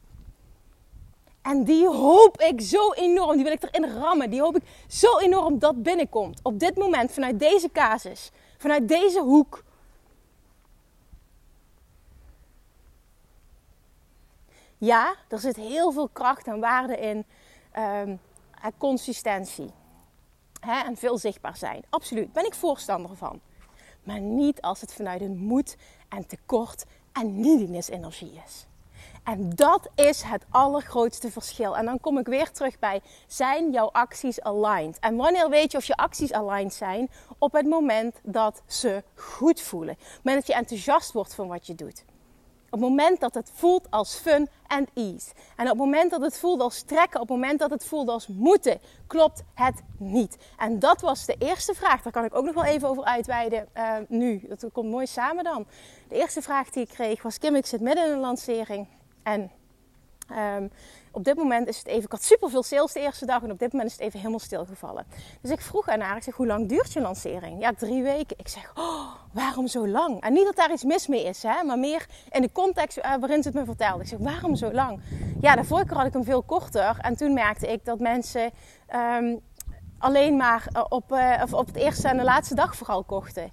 En 1.42 1.64
die 1.64 1.86
hoop 1.86 2.40
ik 2.40 2.60
zo 2.60 2.92
enorm, 2.92 3.34
die 3.34 3.44
wil 3.44 3.52
ik 3.52 3.62
erin 3.62 3.90
rammen. 3.90 4.30
Die 4.30 4.40
hoop 4.40 4.56
ik 4.56 4.62
zo 4.88 5.18
enorm 5.18 5.58
dat 5.58 5.82
binnenkomt. 5.82 6.40
Op 6.42 6.58
dit 6.58 6.76
moment, 6.76 7.12
vanuit 7.12 7.38
deze 7.38 7.70
casus, 7.72 8.30
vanuit 8.58 8.88
deze 8.88 9.20
hoek. 9.20 9.64
Ja, 14.78 15.14
er 15.28 15.38
zit 15.38 15.56
heel 15.56 15.92
veel 15.92 16.08
kracht 16.08 16.46
en 16.46 16.60
waarde 16.60 16.96
in 16.96 17.24
um, 17.78 18.20
consistentie. 18.78 19.72
Hè, 20.64 20.80
en 20.80 20.96
veel 20.96 21.18
zichtbaar 21.18 21.56
zijn. 21.56 21.84
Absoluut, 21.90 22.32
ben 22.32 22.46
ik 22.46 22.54
voorstander 22.54 23.16
van. 23.16 23.40
Maar 24.02 24.20
niet 24.20 24.60
als 24.60 24.80
het 24.80 24.94
vanuit 24.94 25.20
een 25.20 25.36
moed 25.36 25.76
en 26.08 26.26
tekort 26.26 26.84
en 27.12 27.40
neediness-energie 27.40 28.40
is. 28.46 28.66
En 29.24 29.50
dat 29.50 29.88
is 29.94 30.22
het 30.22 30.44
allergrootste 30.50 31.30
verschil. 31.30 31.76
En 31.76 31.84
dan 31.84 32.00
kom 32.00 32.18
ik 32.18 32.26
weer 32.26 32.50
terug 32.50 32.78
bij: 32.78 33.00
zijn 33.26 33.70
jouw 33.70 33.90
acties 33.92 34.40
aligned? 34.40 34.98
En 34.98 35.16
wanneer 35.16 35.48
weet 35.48 35.72
je 35.72 35.78
of 35.78 35.84
je 35.84 35.96
acties 35.96 36.32
aligned 36.32 36.74
zijn? 36.74 37.10
Op 37.38 37.52
het 37.52 37.66
moment 37.66 38.20
dat 38.22 38.62
ze 38.66 39.02
goed 39.14 39.60
voelen. 39.60 39.94
Op 39.94 40.00
het 40.00 40.24
moment 40.24 40.46
dat 40.46 40.54
je 40.54 40.60
enthousiast 40.62 41.12
wordt 41.12 41.34
van 41.34 41.48
wat 41.48 41.66
je 41.66 41.74
doet. 41.74 42.04
Op 42.74 42.80
het 42.80 42.88
moment 42.88 43.20
dat 43.20 43.34
het 43.34 43.50
voelt 43.54 43.86
als 43.90 44.14
fun 44.14 44.48
en 44.66 44.86
ease. 44.94 45.32
En 45.56 45.64
op 45.64 45.70
het 45.70 45.78
moment 45.78 46.10
dat 46.10 46.20
het 46.20 46.38
voelt 46.38 46.60
als 46.60 46.82
trekken, 46.82 47.20
op 47.20 47.28
het 47.28 47.36
moment 47.36 47.58
dat 47.58 47.70
het 47.70 47.84
voelt 47.84 48.08
als 48.08 48.26
moeten, 48.26 48.80
klopt 49.06 49.42
het 49.54 49.82
niet. 49.98 50.36
En 50.58 50.78
dat 50.78 51.00
was 51.00 51.26
de 51.26 51.36
eerste 51.38 51.74
vraag. 51.74 52.02
Daar 52.02 52.12
kan 52.12 52.24
ik 52.24 52.34
ook 52.34 52.44
nog 52.44 52.54
wel 52.54 52.64
even 52.64 52.88
over 52.88 53.04
uitweiden 53.04 53.68
uh, 53.76 53.96
nu. 54.08 54.44
Dat 54.48 54.66
komt 54.72 54.90
mooi 54.90 55.06
samen 55.06 55.44
dan. 55.44 55.66
De 56.08 56.14
eerste 56.14 56.42
vraag 56.42 56.70
die 56.70 56.82
ik 56.82 56.88
kreeg 56.88 57.22
was: 57.22 57.38
Kim, 57.38 57.54
ik 57.54 57.66
zit 57.66 57.80
midden 57.80 58.06
in 58.06 58.12
een 58.12 58.18
lancering. 58.18 58.86
En 59.22 59.50
um, 60.30 60.70
op 61.14 61.24
dit 61.24 61.36
moment 61.36 61.68
is 61.68 61.78
het 61.78 61.86
even, 61.86 62.04
ik 62.04 62.10
had 62.10 62.22
super 62.22 62.50
veel 62.50 62.62
sales 62.62 62.92
de 62.92 63.00
eerste 63.00 63.26
dag 63.26 63.42
en 63.42 63.50
op 63.50 63.58
dit 63.58 63.72
moment 63.72 63.90
is 63.90 63.96
het 63.96 64.06
even 64.06 64.18
helemaal 64.18 64.40
stilgevallen. 64.40 65.06
Dus 65.40 65.50
ik 65.50 65.60
vroeg 65.60 65.88
aan 65.88 66.00
haar, 66.00 66.16
ik 66.16 66.22
zeg, 66.22 66.34
hoe 66.34 66.46
lang 66.46 66.68
duurt 66.68 66.92
je 66.92 67.00
lancering? 67.00 67.60
Ja, 67.60 67.72
drie 67.72 68.02
weken. 68.02 68.36
Ik 68.38 68.48
zeg, 68.48 68.72
oh, 68.74 69.10
waarom 69.32 69.66
zo 69.66 69.88
lang? 69.88 70.20
En 70.20 70.32
niet 70.32 70.44
dat 70.44 70.56
daar 70.56 70.72
iets 70.72 70.84
mis 70.84 71.06
mee 71.06 71.24
is, 71.24 71.42
hè, 71.42 71.64
maar 71.64 71.78
meer 71.78 72.06
in 72.30 72.42
de 72.42 72.52
context 72.52 72.98
uh, 72.98 73.04
waarin 73.20 73.42
ze 73.42 73.48
het 73.48 73.58
me 73.58 73.64
vertelde. 73.64 74.02
Ik 74.02 74.08
zeg, 74.08 74.18
waarom 74.18 74.54
zo 74.54 74.72
lang? 74.72 75.00
Ja, 75.40 75.56
de 75.56 75.64
vorige 75.64 75.86
keer 75.86 75.96
had 75.96 76.06
ik 76.06 76.12
hem 76.12 76.24
veel 76.24 76.42
korter 76.42 76.98
en 77.00 77.16
toen 77.16 77.32
merkte 77.32 77.72
ik 77.72 77.84
dat 77.84 77.98
mensen 77.98 78.50
um, 78.94 79.40
alleen 79.98 80.36
maar 80.36 80.66
eh, 80.72 80.84
op, 80.88 81.12
uh, 81.12 81.42
op 81.50 81.66
het 81.66 81.76
eerste 81.76 82.08
en 82.08 82.16
de 82.16 82.24
laatste 82.24 82.54
dag 82.54 82.76
vooral 82.76 83.04
kochten. 83.04 83.50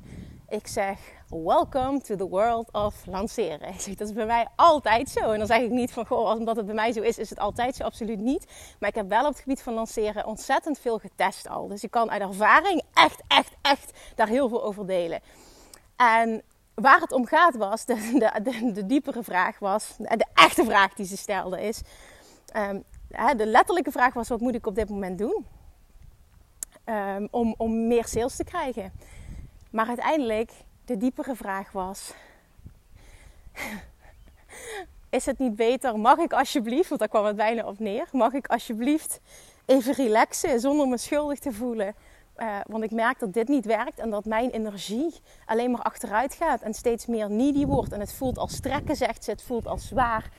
Ik 0.50 0.68
zeg, 0.68 1.00
welcome 1.32 2.02
to 2.02 2.16
the 2.16 2.28
world 2.28 2.72
of 2.72 3.06
lanceren. 3.06 3.74
Dat 3.98 4.08
is 4.08 4.14
bij 4.14 4.26
mij 4.26 4.48
altijd 4.56 5.10
zo. 5.10 5.32
En 5.32 5.38
dan 5.38 5.48
zeg 5.48 5.62
ik 5.62 5.70
niet 5.70 5.92
van, 5.92 6.06
goh, 6.06 6.36
omdat 6.36 6.56
het 6.56 6.66
bij 6.66 6.76
mij 6.76 6.92
zo 6.92 7.02
is, 7.02 7.18
is 7.18 7.30
het 7.30 7.40
altijd 7.40 7.76
zo. 7.76 7.84
Absoluut 7.84 8.20
niet. 8.20 8.46
Maar 8.80 8.90
ik 8.90 8.96
heb 8.96 9.10
wel 9.10 9.26
op 9.26 9.32
het 9.32 9.40
gebied 9.40 9.62
van 9.62 9.74
lanceren 9.74 10.26
ontzettend 10.26 10.80
veel 10.80 11.00
getest 11.00 11.50
al. 11.50 11.68
Dus 11.68 11.84
ik 11.84 11.92
kan 11.92 12.12
uit 12.12 12.22
ervaring 12.22 12.82
echt, 12.94 13.22
echt, 13.28 13.56
echt 13.62 13.92
daar 14.16 14.28
heel 14.28 14.50
veel 14.50 14.64
over 14.64 14.88
delen. 14.88 15.20
En 15.96 16.42
waar 16.74 17.00
het 17.00 17.12
om 17.12 17.26
gaat 17.26 17.56
was, 17.56 17.86
de, 17.86 17.96
de, 18.44 18.72
de, 18.74 18.86
diepere 18.86 19.24
vraag 19.24 19.60
was, 19.60 19.96
de 19.98 20.26
echte 20.34 20.66
vraag 20.66 20.94
die 20.94 21.06
ze 21.06 21.18
stelde 21.18 21.62
is... 21.62 21.82
Um, 22.56 22.84
de 23.38 23.46
letterlijke 23.46 23.92
vraag 23.92 24.14
was, 24.14 24.28
wat 24.28 24.40
moet 24.40 24.56
ik 24.56 24.68
op 24.68 24.76
dit 24.76 24.90
moment 24.90 25.18
doen? 25.18 25.46
Um, 26.86 27.28
om, 27.32 27.56
om 27.58 27.88
meer 27.88 28.06
sales 28.06 28.36
te 28.36 28.44
krijgen. 28.44 28.92
Maar 29.72 29.88
uiteindelijk 29.88 30.52
de 30.92 30.98
diepere 30.98 31.36
vraag 31.36 31.72
was: 31.72 32.14
Is 35.10 35.26
het 35.26 35.38
niet 35.38 35.56
beter? 35.56 36.00
Mag 36.00 36.18
ik 36.18 36.34
alsjeblieft, 36.34 36.88
want 36.88 37.00
daar 37.00 37.10
kwam 37.10 37.26
het 37.26 37.36
bijna 37.36 37.66
op 37.66 37.80
neer, 37.80 38.08
mag 38.12 38.34
ik 38.34 38.48
alsjeblieft 38.48 39.20
even 39.66 39.94
relaxen 39.94 40.60
zonder 40.60 40.88
me 40.88 40.98
schuldig 40.98 41.40
te 41.40 41.52
voelen? 41.52 41.96
Uh, 42.38 42.56
want 42.68 42.84
ik 42.84 42.92
merk 42.92 43.20
dat 43.20 43.34
dit 43.34 43.48
niet 43.48 43.66
werkt 43.66 44.00
en 44.00 44.10
dat 44.10 44.26
mijn 44.26 44.50
energie 44.50 45.14
alleen 45.46 45.72
maar 45.72 45.82
achteruit 45.82 46.34
gaat 46.34 46.62
en 46.62 46.74
steeds 46.74 47.06
meer 47.06 47.30
needy 47.30 47.66
wordt. 47.66 47.92
En 47.92 48.00
het 48.00 48.14
voelt 48.14 48.38
als 48.38 48.56
strekken, 48.56 48.96
zegt 48.96 49.24
ze, 49.24 49.32
het 49.32 49.42
voelt 49.42 49.68
als 49.68 49.88
zwaar. 49.88 50.30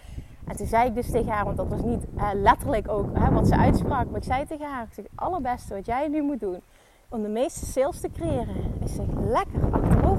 En 0.46 0.56
toen 0.56 0.66
zei 0.66 0.88
ik 0.88 0.94
dus 0.94 1.10
tegen 1.10 1.32
haar, 1.32 1.44
want 1.44 1.56
dat 1.56 1.68
was 1.68 1.82
niet 1.82 2.04
uh, 2.16 2.30
letterlijk 2.34 2.88
ook 2.88 3.16
hè, 3.18 3.30
wat 3.30 3.46
ze 3.46 3.56
uitsprak, 3.56 4.10
maar 4.10 4.20
ik 4.20 4.24
zei 4.24 4.46
tegen 4.46 4.66
haar: 4.66 4.82
ik 4.82 4.94
zeg, 4.94 5.04
Het 5.04 5.20
allerbeste 5.20 5.74
wat 5.74 5.86
jij 5.86 6.08
nu 6.08 6.22
moet 6.22 6.40
doen, 6.40 6.60
om 7.08 7.22
de 7.22 7.28
meeste 7.28 7.66
sales 7.66 8.00
te 8.00 8.10
creëren, 8.10 8.74
is 8.84 8.94
zich 8.94 9.08
lekker 9.18 9.71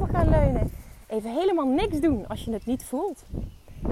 gaan 0.08 0.30
leunen. 0.30 0.72
Even 1.08 1.34
helemaal 1.34 1.68
niks 1.68 2.00
doen 2.00 2.28
als 2.28 2.44
je 2.44 2.52
het 2.52 2.66
niet 2.66 2.86
voelt. 2.86 3.26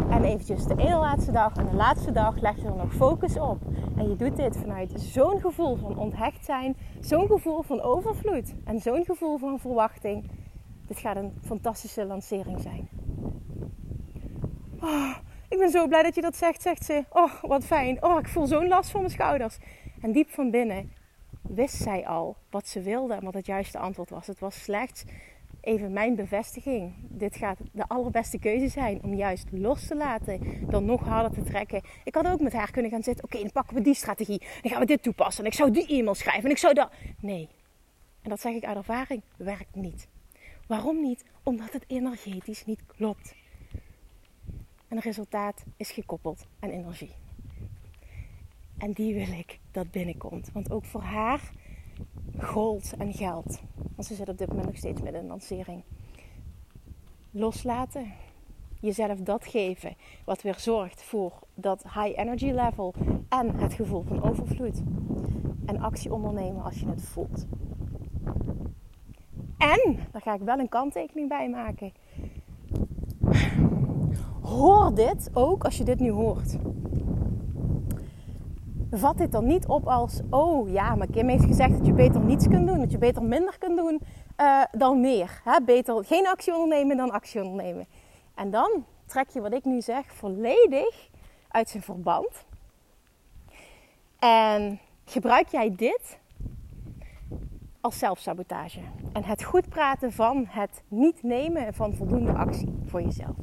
En 0.10 0.24
eventjes 0.24 0.66
de 0.66 0.76
ene 0.76 0.96
laatste 0.96 1.32
dag 1.32 1.56
en 1.56 1.66
de 1.66 1.76
laatste 1.76 2.12
dag 2.12 2.40
leg 2.40 2.56
je 2.56 2.68
er 2.68 2.76
nog 2.76 2.94
focus 2.94 3.40
op. 3.40 3.58
En 3.98 4.10
je 4.10 4.16
doet 4.16 4.36
dit 4.36 4.58
vanuit 4.58 5.02
zo'n 5.02 5.42
gevoel 5.42 5.76
van 5.76 5.98
onthecht 5.98 6.46
zijn, 6.46 6.78
zo'n 7.00 7.28
gevoel 7.28 7.62
van 7.62 7.82
overvloed 7.82 8.54
en 8.64 8.80
zo'n 8.80 9.06
gevoel 9.06 9.38
van 9.38 9.60
verwachting. 9.60 10.30
Dit 10.88 11.00
gaat 11.00 11.16
een 11.16 11.34
fantastische 11.42 12.06
lancering 12.06 12.62
zijn. 12.62 12.90
Oh, 14.82 15.18
ik 15.50 15.58
ben 15.58 15.70
zo 15.70 15.88
blij 15.88 16.04
dat 16.04 16.16
je 16.16 16.22
dat 16.22 16.36
zegt, 16.36 16.62
zegt 16.62 16.86
ze. 16.86 17.04
Oh, 17.10 17.44
wat 17.44 17.66
fijn. 17.66 18.04
Oh, 18.04 18.20
ik 18.20 18.28
voel 18.28 18.48
zo'n 18.48 18.68
last 18.68 18.90
van 18.90 19.00
mijn 19.00 19.14
schouders. 19.14 19.58
En 20.02 20.12
diep 20.12 20.30
van 20.30 20.52
binnen 20.52 20.92
wist 21.42 21.76
zij 21.76 22.08
al 22.08 22.36
wat 22.50 22.68
ze 22.68 22.82
wilde 22.82 23.14
en 23.14 23.24
wat 23.24 23.34
het 23.34 23.46
juiste 23.46 23.78
antwoord 23.78 24.10
was. 24.10 24.28
Het 24.28 24.40
was 24.40 24.64
slechts 24.64 25.04
even 25.62 25.94
mijn 25.94 26.16
bevestiging. 26.16 26.94
Dit 27.10 27.36
gaat 27.36 27.58
de 27.72 27.88
allerbeste 27.88 28.40
keuze 28.40 28.68
zijn 28.68 29.04
om 29.04 29.14
juist 29.14 29.48
los 29.52 29.88
te 29.88 29.96
laten 29.96 30.68
dan 30.70 30.86
nog 30.86 31.02
harder 31.02 31.32
te 31.32 31.50
trekken. 31.50 31.82
Ik 32.04 32.16
had 32.16 32.28
ook 32.28 32.42
met 32.42 32.54
haar 32.54 32.72
kunnen 32.72 32.92
gaan 32.92 33.04
zitten. 33.04 33.24
Oké, 33.24 33.40
dan 33.40 33.52
pakken 33.52 33.76
we 33.76 33.82
die 33.82 33.94
strategie. 33.94 34.40
Dan 34.62 34.72
gaan 34.72 34.80
we 34.80 34.86
dit 34.86 35.04
toepassen. 35.04 35.44
En 35.44 35.50
ik 35.50 35.58
zou 35.58 35.72
die 35.72 35.88
e-mail 35.88 36.16
schrijven. 36.16 36.44
En 36.44 36.52
ik 36.52 36.58
zou 36.58 36.74
dat. 36.74 36.92
Nee. 37.20 37.50
En 38.22 38.30
dat 38.30 38.40
zeg 38.40 38.54
ik 38.54 38.64
uit 38.64 38.78
ervaring. 38.78 39.22
Werkt 39.38 39.76
niet. 39.76 40.08
Waarom 40.68 41.02
niet? 41.02 41.26
Omdat 41.44 41.74
het 41.74 41.84
energetisch 41.88 42.66
niet 42.66 42.86
klopt. 42.86 43.36
En 44.88 44.96
het 44.96 45.06
resultaat 45.06 45.64
is 45.78 45.92
gekoppeld 45.92 46.46
aan 46.60 46.70
energie. 46.70 47.12
En 48.78 48.92
die 48.92 49.14
wil 49.14 49.38
ik 49.38 49.60
dat 49.72 49.92
binnenkomt. 49.92 50.50
Want 50.54 50.72
ook 50.72 50.86
voor 50.86 51.02
haar 51.02 51.52
gold 52.44 52.94
en 52.98 53.14
geld. 53.14 53.62
Want 53.96 54.08
ze 54.08 54.16
zit 54.16 54.30
op 54.30 54.38
dit 54.38 54.48
moment 54.48 54.68
nog 54.68 54.78
steeds 54.78 55.02
met 55.02 55.14
een 55.14 55.28
lancering. 55.28 55.84
Loslaten. 57.32 58.12
Jezelf 58.80 59.20
dat 59.20 59.46
geven 59.46 59.96
wat 60.26 60.42
weer 60.42 60.60
zorgt 60.60 61.04
voor 61.04 61.34
dat 61.54 61.84
high 61.84 62.20
energy 62.20 62.52
level 62.52 62.94
en 63.30 63.56
het 63.56 63.74
gevoel 63.74 64.02
van 64.02 64.24
overvloed. 64.24 64.82
En 65.66 65.82
actie 65.82 66.14
ondernemen 66.14 66.64
als 66.64 66.80
je 66.80 66.88
het 66.88 67.02
voelt. 67.02 67.46
En, 69.58 70.00
daar 70.12 70.22
ga 70.22 70.34
ik 70.34 70.42
wel 70.42 70.60
een 70.60 70.70
kanttekening 70.70 71.30
bij 71.30 71.50
maken. 71.50 71.94
Hoor 74.42 74.96
dit 74.96 75.30
ook 75.34 75.64
als 75.64 75.78
je 75.78 75.84
dit 75.84 76.00
nu 76.00 76.12
hoort 76.12 76.58
vat 78.92 79.18
dit 79.18 79.32
dan 79.32 79.46
niet 79.46 79.68
op 79.68 79.88
als: 79.88 80.20
oh 80.30 80.70
ja, 80.70 80.96
maar 80.96 81.08
Kim 81.08 81.28
heeft 81.28 81.46
gezegd 81.46 81.78
dat 81.78 81.86
je 81.86 81.94
beter 81.94 82.22
niets 82.22 82.48
kunt 82.48 82.68
doen, 82.68 82.80
dat 82.80 82.92
je 82.92 82.98
beter 82.98 83.24
minder 83.24 83.58
kunt 83.58 83.78
doen 83.78 84.02
uh, 84.38 84.64
dan 84.72 85.02
meer. 85.02 85.42
Hè? 85.44 85.62
Beter 85.66 86.06
geen 86.06 86.28
actie 86.28 86.54
ondernemen 86.54 86.98
dan 86.98 87.12
actie 87.12 87.44
ondernemen. 87.44 87.86
En 88.36 88.52
dan 88.52 88.86
trek 89.06 89.30
je 89.30 89.42
wat 89.42 89.54
ik 89.54 89.66
nu 89.66 89.82
zeg 89.82 90.14
volledig 90.14 91.10
uit 91.48 91.70
zijn 91.70 91.84
verband. 91.84 92.46
En 94.20 94.80
gebruik 95.06 95.48
jij 95.48 95.76
dit 95.76 96.20
als 97.82 98.00
zelfsabotage. 98.00 98.80
En 99.14 99.24
het 99.24 99.44
goed 99.44 99.70
praten 99.70 100.12
van 100.12 100.46
het 100.50 100.84
niet 100.88 101.24
nemen 101.24 101.74
van 101.74 101.96
voldoende 101.96 102.34
actie 102.34 102.80
voor 102.86 103.02
jezelf. 103.02 103.36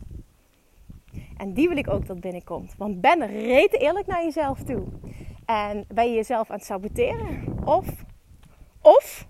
En 1.37 1.53
die 1.53 1.69
wil 1.69 1.77
ik 1.77 1.91
ook 1.91 2.07
dat 2.07 2.21
binnenkomt. 2.21 2.75
Want 2.77 3.01
ben 3.01 3.27
reet 3.27 3.73
eerlijk 3.73 4.07
naar 4.07 4.25
jezelf 4.25 4.63
toe. 4.63 4.87
En 5.49 5.85
ben 5.89 6.09
je 6.09 6.15
jezelf 6.15 6.51
aan 6.51 6.57
het 6.57 6.65
saboteren? 6.65 7.59
Of, 7.65 7.87
of 8.83 9.27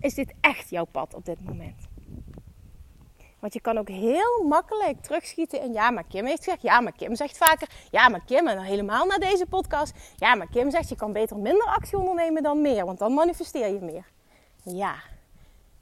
is 0.00 0.14
dit 0.14 0.34
echt 0.40 0.70
jouw 0.70 0.84
pad 0.84 1.14
op 1.14 1.24
dit 1.24 1.44
moment? 1.44 1.88
Want 3.38 3.52
je 3.52 3.60
kan 3.60 3.78
ook 3.78 3.88
heel 3.88 4.44
makkelijk 4.48 5.00
terugschieten 5.00 5.62
in 5.62 5.72
ja, 5.72 5.90
maar 5.90 6.04
Kim 6.04 6.26
heeft 6.26 6.44
gezegd, 6.44 6.62
ja, 6.62 6.80
maar 6.80 6.92
Kim 6.92 7.14
zegt 7.14 7.36
vaker, 7.36 7.68
ja, 7.90 8.08
maar 8.08 8.24
Kim, 8.24 8.46
en 8.46 8.62
helemaal 8.62 9.06
na 9.06 9.18
deze 9.18 9.46
podcast, 9.46 9.92
ja, 10.16 10.34
maar 10.34 10.48
Kim 10.48 10.70
zegt 10.70 10.88
je 10.88 10.96
kan 10.96 11.12
beter 11.12 11.36
minder 11.36 11.66
actie 11.66 11.98
ondernemen 11.98 12.42
dan 12.42 12.62
meer, 12.62 12.84
want 12.84 12.98
dan 12.98 13.14
manifesteer 13.14 13.72
je 13.72 13.80
meer. 13.80 14.04
Ja, 14.62 14.94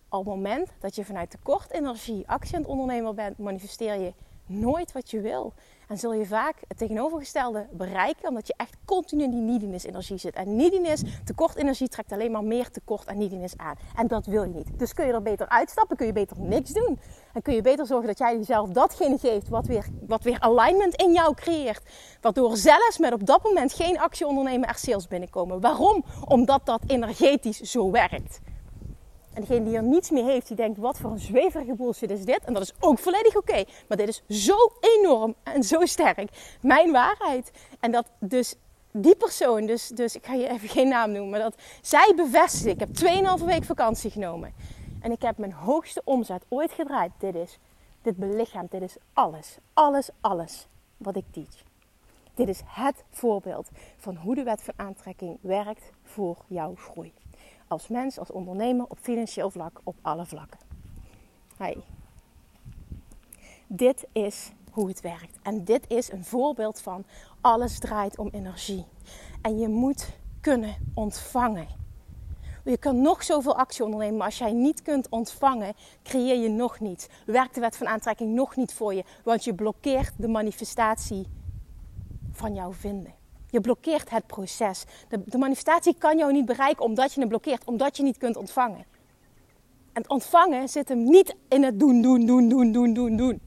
op 0.08 0.18
het 0.18 0.34
moment 0.34 0.72
dat 0.80 0.94
je 0.94 1.04
vanuit 1.04 1.30
tekort 1.30 1.70
energie 1.70 2.28
actie 2.28 2.54
aan 2.54 2.60
het 2.60 2.70
ondernemen 2.70 3.14
bent, 3.14 3.38
manifesteer 3.38 4.00
je 4.00 4.12
nooit 4.46 4.92
wat 4.92 5.10
je 5.10 5.20
wil. 5.20 5.52
En 5.86 5.98
zul 5.98 6.12
je 6.12 6.26
vaak 6.26 6.54
het 6.68 6.78
tegenovergestelde 6.78 7.66
bereiken, 7.70 8.28
omdat 8.28 8.46
je 8.46 8.54
echt 8.56 8.76
continu 8.84 9.22
in 9.22 9.30
die 9.30 9.40
neediness 9.40 9.84
energie 9.84 10.18
zit. 10.18 10.34
En 10.34 10.56
neediness, 10.56 11.02
tekort 11.24 11.56
energie, 11.56 11.88
trekt 11.88 12.12
alleen 12.12 12.30
maar 12.30 12.44
meer 12.44 12.70
tekort 12.70 13.04
en 13.04 13.18
neediness 13.18 13.56
aan. 13.56 13.74
En 13.94 14.06
dat 14.06 14.26
wil 14.26 14.42
je 14.42 14.54
niet. 14.54 14.78
Dus 14.78 14.94
kun 14.94 15.06
je 15.06 15.12
er 15.12 15.22
beter 15.22 15.48
uitstappen, 15.48 15.96
kun 15.96 16.06
je 16.06 16.12
beter 16.12 16.36
niks 16.40 16.72
doen. 16.72 16.98
En 17.32 17.42
kun 17.42 17.54
je 17.54 17.62
beter 17.62 17.86
zorgen 17.86 18.06
dat 18.06 18.18
jij 18.18 18.36
jezelf 18.36 18.68
datgene 18.68 19.18
geeft 19.18 19.48
wat 19.48 19.66
weer, 19.66 19.86
wat 20.06 20.22
weer 20.22 20.40
alignment 20.40 20.94
in 20.94 21.12
jou 21.12 21.34
creëert. 21.34 21.82
Waardoor 22.20 22.56
zelfs 22.56 22.98
met 22.98 23.12
op 23.12 23.26
dat 23.26 23.42
moment 23.42 23.72
geen 23.72 23.98
actie 23.98 24.26
ondernemen 24.26 24.68
er 24.68 24.78
sales 24.78 25.08
binnenkomen. 25.08 25.60
Waarom? 25.60 26.04
Omdat 26.24 26.66
dat 26.66 26.80
energetisch 26.86 27.60
zo 27.60 27.90
werkt. 27.90 28.40
En 29.36 29.42
degene 29.42 29.64
die 29.64 29.76
er 29.76 29.82
niets 29.82 30.10
mee 30.10 30.24
heeft, 30.24 30.46
die 30.46 30.56
denkt: 30.56 30.78
wat 30.78 30.98
voor 30.98 31.10
een 31.10 31.18
zweverige 31.18 31.74
bullshit 31.74 32.10
is 32.10 32.24
dit? 32.24 32.44
En 32.44 32.52
dat 32.52 32.62
is 32.62 32.72
ook 32.80 32.98
volledig 32.98 33.36
oké. 33.36 33.64
Maar 33.88 33.96
dit 33.96 34.08
is 34.08 34.22
zo 34.28 34.56
enorm 34.80 35.34
en 35.42 35.62
zo 35.62 35.86
sterk. 35.86 36.30
Mijn 36.60 36.92
waarheid. 36.92 37.50
En 37.80 37.92
dat 37.92 38.06
dus 38.18 38.54
die 38.90 39.16
persoon, 39.16 39.66
dus, 39.66 39.88
dus 39.88 40.14
ik 40.14 40.26
ga 40.26 40.34
je 40.34 40.48
even 40.48 40.68
geen 40.68 40.88
naam 40.88 41.12
noemen, 41.12 41.30
maar 41.30 41.40
dat 41.40 41.54
zij 41.80 42.12
bevestigt: 42.16 42.66
ik 42.66 42.80
heb 42.80 42.88
2,5 43.40 43.44
week 43.44 43.64
vakantie 43.64 44.10
genomen. 44.10 44.54
En 45.00 45.12
ik 45.12 45.22
heb 45.22 45.38
mijn 45.38 45.52
hoogste 45.52 46.00
omzet 46.04 46.44
ooit 46.48 46.72
gedraaid. 46.72 47.12
Dit 47.18 47.34
is, 47.34 47.58
dit 48.02 48.16
belichaamt, 48.16 48.70
dit 48.70 48.82
is 48.82 48.96
alles. 49.12 49.58
Alles, 49.72 50.10
alles 50.20 50.66
wat 50.96 51.16
ik 51.16 51.24
teach. 51.30 51.65
Dit 52.36 52.48
is 52.48 52.60
het 52.64 53.04
voorbeeld 53.10 53.70
van 53.96 54.16
hoe 54.16 54.34
de 54.34 54.42
wet 54.42 54.62
van 54.62 54.74
aantrekking 54.76 55.38
werkt 55.40 55.90
voor 56.02 56.36
jouw 56.48 56.74
groei 56.74 57.12
als 57.68 57.88
mens, 57.88 58.18
als 58.18 58.30
ondernemer, 58.30 58.86
op 58.88 58.98
financieel 59.00 59.50
vlak, 59.50 59.80
op 59.82 59.96
alle 60.02 60.26
vlakken. 60.26 60.58
Hey. 61.56 61.76
Dit 63.66 64.06
is 64.12 64.52
hoe 64.70 64.88
het 64.88 65.00
werkt. 65.00 65.38
En 65.42 65.64
dit 65.64 65.84
is 65.88 66.12
een 66.12 66.24
voorbeeld 66.24 66.80
van 66.80 67.04
alles 67.40 67.78
draait 67.78 68.18
om 68.18 68.28
energie. 68.32 68.84
En 69.42 69.58
je 69.58 69.68
moet 69.68 70.08
kunnen 70.40 70.76
ontvangen. 70.94 71.66
Je 72.64 72.76
kan 72.76 73.00
nog 73.00 73.22
zoveel 73.22 73.56
actie 73.56 73.84
ondernemen, 73.84 74.16
maar 74.16 74.26
als 74.26 74.38
jij 74.38 74.52
niet 74.52 74.82
kunt 74.82 75.08
ontvangen, 75.08 75.74
creëer 76.02 76.42
je 76.42 76.48
nog 76.48 76.80
niet. 76.80 77.08
Werkt 77.26 77.54
de 77.54 77.60
wet 77.60 77.76
van 77.76 77.86
aantrekking 77.86 78.34
nog 78.34 78.56
niet 78.56 78.74
voor 78.74 78.94
je, 78.94 79.04
want 79.24 79.44
je 79.44 79.54
blokkeert 79.54 80.12
de 80.16 80.28
manifestatie 80.28 81.26
van 82.36 82.54
jouw 82.54 82.72
vinden. 82.72 83.14
Je 83.50 83.60
blokkeert 83.60 84.10
het 84.10 84.26
proces. 84.26 84.84
De, 85.08 85.38
manifestatie 85.38 85.94
kan 85.98 86.18
jou 86.18 86.32
niet 86.32 86.44
bereiken 86.44 86.84
omdat 86.84 87.12
je 87.12 87.20
het 87.20 87.28
blokkeert, 87.28 87.64
omdat 87.64 87.96
je 87.96 88.02
niet 88.02 88.18
kunt 88.18 88.36
ontvangen. 88.36 88.84
En 89.92 90.02
het 90.02 90.08
ontvangen 90.08 90.68
zit 90.68 90.88
hem 90.88 91.04
niet 91.04 91.34
in 91.48 91.64
het 91.64 91.80
doen, 91.80 92.02
doen, 92.02 92.26
doen, 92.26 92.48
doen, 92.48 92.72
doen, 92.72 92.92
doen, 92.92 93.16
doen. 93.16 93.40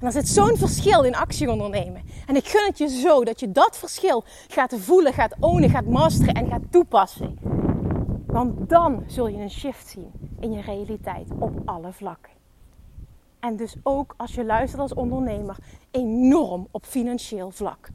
En 0.00 0.06
er 0.06 0.12
zit 0.12 0.28
zo'n 0.28 0.56
verschil 0.56 1.02
in 1.02 1.14
actie 1.14 1.50
ondernemen. 1.50 2.02
En 2.26 2.36
ik 2.36 2.48
gun 2.48 2.66
het 2.66 2.78
je 2.78 2.88
zo 2.88 3.24
dat 3.24 3.40
je 3.40 3.52
dat 3.52 3.78
verschil 3.78 4.24
gaat 4.48 4.74
voelen, 4.78 5.12
gaat 5.12 5.34
ownen, 5.40 5.70
gaat 5.70 5.86
masteren 5.86 6.34
en 6.34 6.48
gaat 6.48 6.62
toepassen. 6.70 7.38
Want 8.26 8.68
dan 8.68 9.04
zul 9.06 9.26
je 9.26 9.38
een 9.38 9.50
shift 9.50 9.88
zien 9.88 10.12
in 10.40 10.52
je 10.52 10.60
realiteit 10.60 11.28
op 11.38 11.52
alle 11.64 11.92
vlakken. 11.92 12.32
En 13.40 13.56
dus 13.56 13.74
ook 13.82 14.14
als 14.16 14.34
je 14.34 14.44
luistert 14.44 14.82
als 14.82 14.94
ondernemer, 14.94 15.56
enorm 15.90 16.66
op 16.70 16.84
financieel 16.86 17.50
vlak 17.50 17.90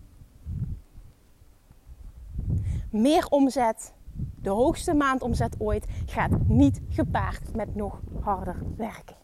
meer 2.96 3.28
omzet, 3.28 3.94
de 4.42 4.50
hoogste 4.50 4.94
maandomzet 4.94 5.56
ooit, 5.60 5.86
gaat 6.06 6.48
niet 6.48 6.82
gepaard 6.90 7.56
met 7.56 7.76
nog 7.76 8.00
harder 8.22 8.64
werken. 8.78 9.16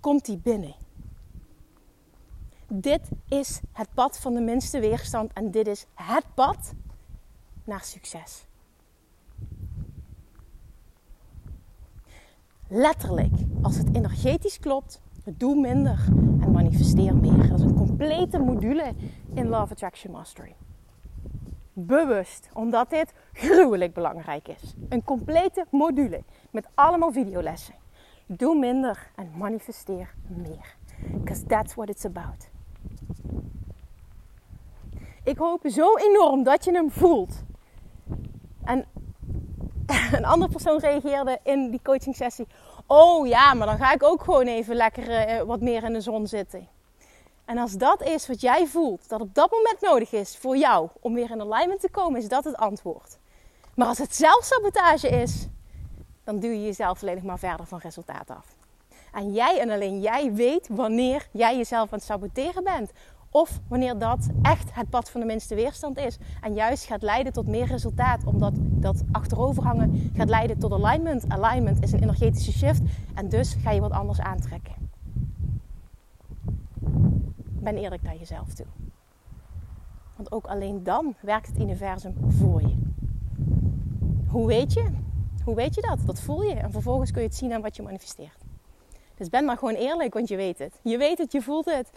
Komt 0.00 0.24
die 0.24 0.38
binnen? 0.38 0.74
Dit 2.68 3.08
is 3.28 3.60
het 3.72 3.88
pad 3.94 4.18
van 4.18 4.34
de 4.34 4.40
minste 4.40 4.80
weerstand 4.80 5.32
en 5.32 5.50
dit 5.50 5.66
is 5.66 5.86
het 5.94 6.24
pad 6.34 6.74
naar 7.64 7.84
succes. 7.84 8.46
Letterlijk, 12.68 13.34
als 13.62 13.76
het 13.76 13.96
energetisch 13.96 14.58
klopt, 14.58 15.00
doe 15.24 15.60
minder 15.60 15.98
en 16.40 16.50
manifesteer 16.50 17.16
meer. 17.16 17.48
Dat 17.48 17.58
is 17.58 17.64
een 17.64 17.74
complete 17.74 18.38
module 18.38 18.92
in 19.34 19.48
Love 19.48 19.72
Attraction 19.72 20.12
Mastery. 20.12 20.54
Bewust, 21.72 22.48
omdat 22.52 22.90
dit 22.90 23.12
gruwelijk 23.32 23.94
belangrijk 23.94 24.48
is. 24.48 24.74
Een 24.88 25.04
complete 25.04 25.66
module 25.70 26.22
met 26.50 26.66
allemaal 26.74 27.12
videolessen. 27.12 27.74
Doe 28.26 28.58
minder 28.58 29.10
en 29.14 29.30
manifesteer 29.36 30.14
meer. 30.26 30.76
Because 31.10 31.44
that's 31.44 31.74
what 31.74 31.88
it's 31.88 32.04
about. 32.04 32.50
Ik 35.24 35.36
hoop 35.36 35.62
zo 35.66 35.96
enorm 35.96 36.42
dat 36.42 36.64
je 36.64 36.72
hem 36.72 36.90
voelt. 36.90 37.42
En 38.64 38.84
een 40.16 40.24
andere 40.24 40.50
persoon 40.50 40.78
reageerde 40.78 41.38
in 41.42 41.70
die 41.70 41.80
coaching 41.82 42.16
sessie. 42.16 42.46
Oh 42.86 43.26
ja, 43.26 43.54
maar 43.54 43.66
dan 43.66 43.76
ga 43.76 43.92
ik 43.92 44.02
ook 44.02 44.24
gewoon 44.24 44.46
even 44.46 44.74
lekker 44.74 45.08
uh, 45.08 45.42
wat 45.42 45.60
meer 45.60 45.84
in 45.84 45.92
de 45.92 46.00
zon 46.00 46.26
zitten. 46.26 46.68
En 47.44 47.58
als 47.58 47.72
dat 47.72 48.02
is 48.02 48.26
wat 48.26 48.40
jij 48.40 48.66
voelt, 48.66 49.08
dat 49.08 49.20
op 49.20 49.34
dat 49.34 49.50
moment 49.50 49.80
nodig 49.80 50.12
is 50.12 50.36
voor 50.36 50.56
jou 50.56 50.88
om 51.00 51.14
weer 51.14 51.30
in 51.30 51.40
alignment 51.40 51.80
te 51.80 51.90
komen, 51.90 52.20
is 52.20 52.28
dat 52.28 52.44
het 52.44 52.56
antwoord. 52.56 53.18
Maar 53.74 53.86
als 53.86 53.98
het 53.98 54.14
zelfsabotage 54.14 55.08
is, 55.08 55.46
dan 56.24 56.38
duw 56.38 56.50
je 56.50 56.64
jezelf 56.64 56.98
volledig 56.98 57.22
maar 57.22 57.38
verder 57.38 57.66
van 57.66 57.78
resultaat 57.78 58.30
af. 58.30 58.46
En 59.12 59.32
jij 59.32 59.60
en 59.60 59.70
alleen 59.70 60.00
jij 60.00 60.32
weet 60.32 60.68
wanneer 60.70 61.28
jij 61.30 61.56
jezelf 61.56 61.92
aan 61.92 61.98
het 61.98 62.06
saboteren 62.06 62.64
bent. 62.64 62.92
Of 63.34 63.60
wanneer 63.68 63.98
dat 63.98 64.28
echt 64.42 64.74
het 64.74 64.90
pad 64.90 65.10
van 65.10 65.20
de 65.20 65.26
minste 65.26 65.54
weerstand 65.54 65.98
is. 65.98 66.18
En 66.40 66.54
juist 66.54 66.84
gaat 66.84 67.02
leiden 67.02 67.32
tot 67.32 67.46
meer 67.46 67.66
resultaat. 67.66 68.24
Omdat 68.24 68.52
dat 68.56 69.02
achteroverhangen 69.12 70.10
gaat 70.16 70.28
leiden 70.28 70.58
tot 70.58 70.72
alignment. 70.72 71.24
Alignment 71.28 71.82
is 71.82 71.92
een 71.92 72.02
energetische 72.02 72.52
shift. 72.52 72.80
En 73.14 73.28
dus 73.28 73.54
ga 73.54 73.70
je 73.70 73.80
wat 73.80 73.90
anders 73.90 74.20
aantrekken. 74.20 74.74
Ben 77.62 77.76
eerlijk 77.76 78.02
naar 78.02 78.16
jezelf 78.16 78.54
toe. 78.54 78.66
Want 80.16 80.32
ook 80.32 80.46
alleen 80.46 80.84
dan 80.84 81.14
werkt 81.20 81.46
het 81.46 81.58
universum 81.58 82.14
voor 82.28 82.60
je. 82.60 82.76
Hoe 84.26 84.46
weet 84.46 84.72
je? 84.72 84.90
Hoe 85.44 85.54
weet 85.54 85.74
je 85.74 85.80
dat? 85.80 85.98
Dat 86.06 86.20
voel 86.20 86.42
je. 86.42 86.54
En 86.54 86.72
vervolgens 86.72 87.10
kun 87.10 87.22
je 87.22 87.28
het 87.28 87.36
zien 87.36 87.52
aan 87.52 87.62
wat 87.62 87.76
je 87.76 87.82
manifesteert. 87.82 88.38
Dus 89.14 89.28
ben 89.28 89.44
maar 89.44 89.58
gewoon 89.58 89.74
eerlijk, 89.74 90.14
want 90.14 90.28
je 90.28 90.36
weet 90.36 90.58
het. 90.58 90.80
Je 90.82 90.98
weet 90.98 91.18
het, 91.18 91.32
je 91.32 91.42
voelt 91.42 91.64
het. 91.64 91.90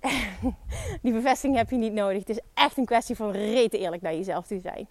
Die 1.02 1.12
bevestiging 1.12 1.56
heb 1.56 1.70
je 1.70 1.76
niet 1.76 1.92
nodig. 1.92 2.18
Het 2.18 2.28
is 2.28 2.40
echt 2.54 2.76
een 2.76 2.84
kwestie 2.84 3.16
van 3.16 3.30
rete 3.30 3.78
eerlijk 3.78 4.02
naar 4.02 4.14
jezelf 4.14 4.46
toe 4.46 4.60
zijn. 4.60 4.88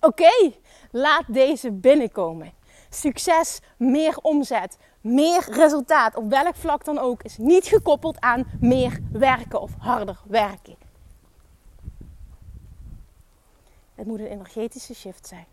Oké, 0.00 0.52
laat 0.90 1.24
deze 1.26 1.72
binnenkomen. 1.72 2.52
Succes, 2.88 3.60
meer 3.76 4.18
omzet, 4.22 4.78
meer 5.00 5.46
resultaat, 5.50 6.16
op 6.16 6.30
welk 6.30 6.54
vlak 6.54 6.84
dan 6.84 6.98
ook, 6.98 7.22
is 7.22 7.38
niet 7.38 7.66
gekoppeld 7.66 8.20
aan 8.20 8.46
meer 8.60 9.00
werken 9.12 9.60
of 9.60 9.70
harder 9.78 10.20
werken. 10.26 10.76
Het 13.94 14.06
moet 14.06 14.18
een 14.18 14.26
energetische 14.26 14.94
shift 14.94 15.26
zijn. 15.26 15.46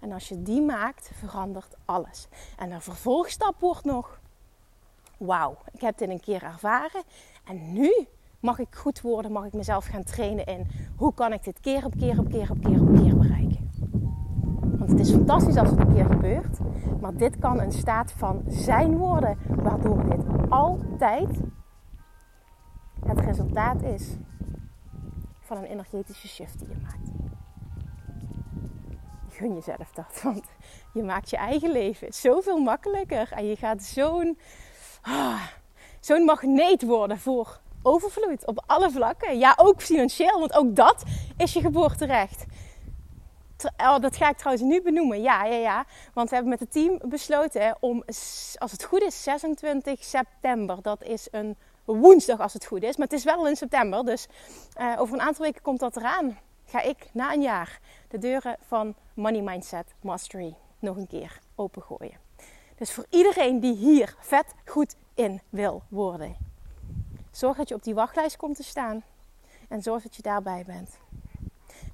En 0.00 0.12
als 0.12 0.28
je 0.28 0.42
die 0.42 0.62
maakt, 0.62 1.10
verandert 1.14 1.74
alles. 1.84 2.28
En 2.58 2.70
een 2.70 2.82
vervolgstap 2.82 3.60
wordt 3.60 3.84
nog 3.84 4.20
wauw, 5.16 5.56
ik 5.72 5.80
heb 5.80 5.98
dit 5.98 6.08
een 6.08 6.20
keer 6.20 6.42
ervaren. 6.42 7.02
En 7.44 7.72
nu 7.72 8.06
mag 8.40 8.58
ik 8.58 8.74
goed 8.74 9.00
worden, 9.00 9.32
mag 9.32 9.44
ik 9.44 9.52
mezelf 9.52 9.86
gaan 9.86 10.04
trainen 10.04 10.44
in 10.44 10.66
hoe 10.96 11.14
kan 11.14 11.32
ik 11.32 11.44
dit 11.44 11.60
keer 11.60 11.84
op 11.84 11.96
keer 11.98 12.18
op 12.18 12.28
keer 12.28 12.50
op 12.50 12.60
keer 12.60 12.80
op 12.80 12.94
keer 12.94 13.16
bereiken. 13.16 13.70
Want 14.78 14.90
het 14.90 15.00
is 15.00 15.10
fantastisch 15.10 15.56
als 15.56 15.70
het 15.70 15.78
een 15.78 15.94
keer 15.94 16.04
gebeurt, 16.04 16.58
maar 17.00 17.14
dit 17.14 17.38
kan 17.38 17.60
een 17.60 17.72
staat 17.72 18.12
van 18.12 18.42
zijn 18.46 18.96
worden, 18.96 19.38
waardoor 19.48 20.08
dit 20.08 20.24
altijd 20.48 21.40
het 23.06 23.20
resultaat 23.20 23.82
is 23.82 24.16
van 25.40 25.56
een 25.56 25.64
energetische 25.64 26.28
shift 26.28 26.58
die 26.58 26.68
je 26.68 26.76
maakt. 26.82 27.10
Gun 29.28 29.54
jezelf 29.54 29.90
dat, 29.92 30.20
want 30.22 30.44
je 30.92 31.02
maakt 31.02 31.30
je 31.30 31.36
eigen 31.36 31.72
leven 31.72 32.12
zoveel 32.12 32.58
makkelijker 32.58 33.32
en 33.32 33.46
je 33.46 33.56
gaat 33.56 33.82
zo'n 33.82 34.38
ah, 35.06 35.42
zo'n 36.00 36.24
magneet 36.24 36.82
worden 36.82 37.18
voor 37.18 37.60
overvloed 37.82 38.46
op 38.46 38.62
alle 38.66 38.90
vlakken. 38.90 39.38
Ja, 39.38 39.54
ook 39.56 39.82
financieel, 39.82 40.38
want 40.38 40.54
ook 40.54 40.76
dat 40.76 41.02
is 41.36 41.52
je 41.52 41.60
geboorterecht. 41.60 42.44
Oh, 43.76 43.98
dat 43.98 44.16
ga 44.16 44.28
ik 44.28 44.36
trouwens 44.36 44.66
nu 44.66 44.82
benoemen. 44.82 45.22
Ja, 45.22 45.44
ja, 45.44 45.56
ja. 45.56 45.84
Want 46.14 46.28
we 46.28 46.34
hebben 46.34 46.52
met 46.52 46.60
het 46.60 46.72
team 46.72 47.00
besloten 47.08 47.76
om, 47.80 48.04
als 48.58 48.72
het 48.72 48.84
goed 48.84 49.02
is, 49.02 49.22
26 49.22 50.04
september. 50.04 50.82
Dat 50.82 51.02
is 51.02 51.28
een 51.30 51.56
woensdag 51.84 52.40
als 52.40 52.52
het 52.52 52.66
goed 52.66 52.82
is. 52.82 52.96
Maar 52.96 53.06
het 53.06 53.16
is 53.16 53.24
wel 53.24 53.48
in 53.48 53.56
september. 53.56 54.04
Dus 54.04 54.26
uh, 54.80 54.94
over 54.98 55.14
een 55.14 55.20
aantal 55.20 55.44
weken 55.44 55.62
komt 55.62 55.80
dat 55.80 55.96
eraan. 55.96 56.38
Ga 56.64 56.82
ik 56.82 57.08
na 57.12 57.32
een 57.32 57.42
jaar 57.42 57.80
de 58.08 58.18
deuren 58.18 58.56
van 58.66 58.94
Money 59.14 59.42
Mindset 59.42 59.94
Mastery 60.00 60.56
nog 60.78 60.96
een 60.96 61.06
keer 61.06 61.38
opengooien. 61.54 62.25
Dus 62.76 62.92
voor 62.92 63.06
iedereen 63.10 63.60
die 63.60 63.74
hier 63.74 64.16
vet 64.18 64.54
goed 64.64 64.96
in 65.14 65.40
wil 65.48 65.82
worden, 65.88 66.36
zorg 67.30 67.56
dat 67.56 67.68
je 67.68 67.74
op 67.74 67.82
die 67.84 67.94
wachtlijst 67.94 68.36
komt 68.36 68.56
te 68.56 68.62
staan 68.62 69.04
en 69.68 69.82
zorg 69.82 70.02
dat 70.02 70.16
je 70.16 70.22
daarbij 70.22 70.64
bent. 70.66 70.98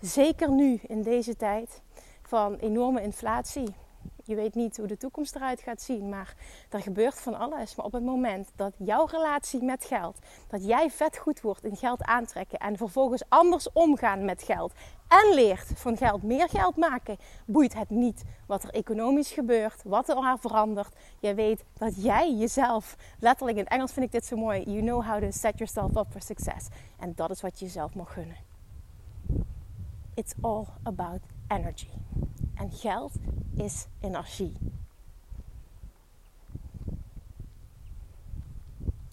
Zeker 0.00 0.50
nu 0.50 0.80
in 0.82 1.02
deze 1.02 1.36
tijd 1.36 1.80
van 2.22 2.54
enorme 2.54 3.02
inflatie 3.02 3.74
je 4.24 4.34
weet 4.34 4.54
niet 4.54 4.76
hoe 4.76 4.86
de 4.86 4.96
toekomst 4.96 5.36
eruit 5.36 5.60
gaat 5.60 5.82
zien, 5.82 6.08
maar 6.08 6.34
er 6.70 6.80
gebeurt 6.80 7.20
van 7.20 7.38
alles. 7.38 7.74
Maar 7.74 7.86
op 7.86 7.92
het 7.92 8.04
moment 8.04 8.50
dat 8.56 8.74
jouw 8.78 9.04
relatie 9.04 9.62
met 9.62 9.84
geld, 9.84 10.18
dat 10.48 10.64
jij 10.66 10.90
vet 10.90 11.16
goed 11.16 11.40
wordt 11.40 11.64
in 11.64 11.76
geld 11.76 12.02
aantrekken 12.02 12.58
en 12.58 12.76
vervolgens 12.76 13.22
anders 13.28 13.72
omgaan 13.72 14.24
met 14.24 14.42
geld 14.42 14.72
en 15.08 15.34
leert 15.34 15.72
van 15.74 15.96
geld 15.96 16.22
meer 16.22 16.48
geld 16.48 16.76
maken, 16.76 17.16
boeit 17.46 17.74
het 17.74 17.90
niet 17.90 18.22
wat 18.46 18.62
er 18.62 18.70
economisch 18.70 19.30
gebeurt, 19.30 19.82
wat 19.84 20.08
er 20.08 20.16
maar 20.16 20.38
verandert. 20.38 20.96
Je 21.18 21.34
weet 21.34 21.64
dat 21.72 22.02
jij 22.02 22.34
jezelf, 22.34 22.96
letterlijk 23.18 23.58
in 23.58 23.66
Engels 23.66 23.92
vind 23.92 24.06
ik 24.06 24.12
dit 24.12 24.26
zo 24.26 24.36
mooi, 24.36 24.62
you 24.62 24.80
know 24.80 25.06
how 25.06 25.22
to 25.22 25.30
set 25.30 25.58
yourself 25.58 25.96
up 25.96 26.06
for 26.10 26.22
success. 26.22 26.68
En 26.98 27.12
dat 27.14 27.30
is 27.30 27.40
wat 27.40 27.58
je 27.58 27.64
jezelf 27.64 27.94
mag 27.94 28.12
gunnen. 28.12 28.36
It's 30.14 30.34
all 30.40 30.66
about 30.82 31.20
energy. 31.56 31.88
En 32.54 32.70
geld 32.70 33.12
is 33.56 33.86
energie. 34.00 34.56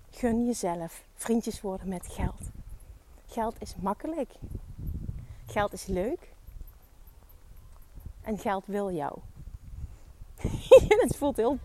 Gun 0.10 0.46
jezelf 0.46 1.04
vriendjes 1.14 1.62
worden 1.62 1.88
met 1.88 2.08
geld. 2.08 2.42
Geld 3.28 3.56
is 3.60 3.76
makkelijk. 3.76 4.34
Geld 5.48 5.74
is 5.74 5.86
leuk. 5.86 6.34
En 8.22 8.38
geld 8.38 8.66
wil 8.66 8.92
jou. 8.92 9.20
het 11.04 11.16
voelt 11.18 11.36
heel 11.36 11.58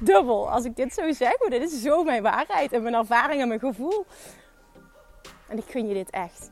dubbel 0.00 0.50
als 0.50 0.64
ik 0.64 0.76
dit 0.76 0.92
zo 0.92 1.12
zeg, 1.12 1.40
maar 1.40 1.50
dit 1.50 1.62
is 1.62 1.82
zo 1.82 2.04
mijn 2.04 2.22
waarheid 2.22 2.72
en 2.72 2.82
mijn 2.82 2.94
ervaring 2.94 3.40
en 3.40 3.48
mijn 3.48 3.60
gevoel. 3.60 4.06
En 5.48 5.58
ik 5.58 5.64
gun 5.64 5.88
je 5.88 5.94
dit 5.94 6.10
echt. 6.10 6.50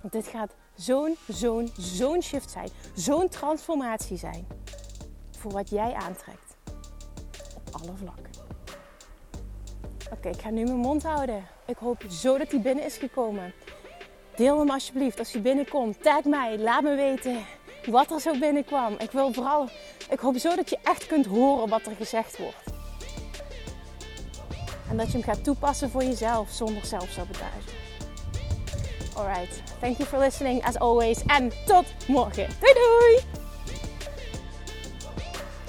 Want 0.00 0.12
dit 0.12 0.26
gaat 0.26 0.54
zo'n, 0.74 1.16
zo'n, 1.28 1.72
zo'n 1.78 2.22
shift 2.22 2.50
zijn. 2.50 2.68
Zo'n 2.94 3.28
transformatie 3.28 4.16
zijn. 4.16 4.46
Voor 5.38 5.52
wat 5.52 5.70
jij 5.70 5.94
aantrekt. 5.94 6.56
Op 7.56 7.80
alle 7.80 7.92
vlakken. 7.96 8.30
Oké, 10.12 10.28
ik 10.28 10.40
ga 10.40 10.50
nu 10.50 10.64
mijn 10.64 10.76
mond 10.76 11.02
houden. 11.02 11.46
Ik 11.66 11.76
hoop 11.76 12.04
zo 12.10 12.38
dat 12.38 12.50
hij 12.50 12.60
binnen 12.60 12.84
is 12.84 12.96
gekomen. 12.96 13.52
Deel 14.36 14.58
hem 14.58 14.70
alsjeblieft 14.70 15.18
als 15.18 15.32
hij 15.32 15.42
binnenkomt. 15.42 16.02
Tag 16.02 16.24
mij, 16.24 16.58
laat 16.58 16.82
me 16.82 16.94
weten 16.94 17.44
wat 17.90 18.10
er 18.10 18.20
zo 18.20 18.38
binnenkwam. 18.38 18.94
Ik 18.98 19.10
wil 19.10 19.32
vooral, 19.32 19.68
ik 20.10 20.18
hoop 20.18 20.38
zo 20.38 20.56
dat 20.56 20.70
je 20.70 20.78
echt 20.82 21.06
kunt 21.06 21.26
horen 21.26 21.68
wat 21.68 21.86
er 21.86 21.94
gezegd 21.94 22.38
wordt. 22.38 22.72
En 24.90 24.96
dat 24.96 25.06
je 25.06 25.12
hem 25.12 25.22
gaat 25.22 25.44
toepassen 25.44 25.90
voor 25.90 26.04
jezelf 26.04 26.50
zonder 26.50 26.84
zelfsabotage. 26.84 27.70
Alright, 29.16 29.62
thank 29.80 29.98
you 29.98 30.08
for 30.08 30.18
listening 30.18 30.64
as 30.64 30.78
always. 30.78 31.22
En 31.26 31.52
tot 31.66 31.84
morgen. 32.06 32.46
Doei 32.60 32.72
doei! 32.72 33.42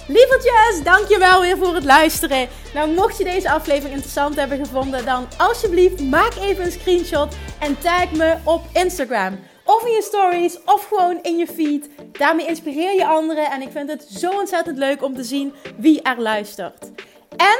Lievertjes, 0.07 0.83
dankjewel 0.83 1.41
weer 1.41 1.57
voor 1.57 1.75
het 1.75 1.83
luisteren. 1.83 2.47
Nou, 2.73 2.93
mocht 2.93 3.17
je 3.17 3.23
deze 3.23 3.49
aflevering 3.49 3.93
interessant 3.93 4.35
hebben 4.35 4.65
gevonden, 4.65 5.05
dan 5.05 5.27
alsjeblieft 5.37 6.01
maak 6.01 6.35
even 6.35 6.65
een 6.65 6.71
screenshot 6.71 7.35
en 7.59 7.79
tag 7.79 8.11
me 8.11 8.35
op 8.43 8.61
Instagram. 8.73 9.39
Of 9.63 9.85
in 9.85 9.91
je 9.91 10.01
stories, 10.01 10.63
of 10.65 10.87
gewoon 10.87 11.19
in 11.21 11.37
je 11.37 11.47
feed. 11.47 11.89
Daarmee 12.11 12.47
inspireer 12.47 12.93
je 12.93 13.05
anderen 13.05 13.51
en 13.51 13.61
ik 13.61 13.71
vind 13.71 13.89
het 13.89 14.07
zo 14.17 14.31
ontzettend 14.31 14.77
leuk 14.77 15.03
om 15.03 15.15
te 15.15 15.23
zien 15.23 15.53
wie 15.77 16.01
er 16.01 16.21
luistert. 16.21 16.91
En 17.37 17.59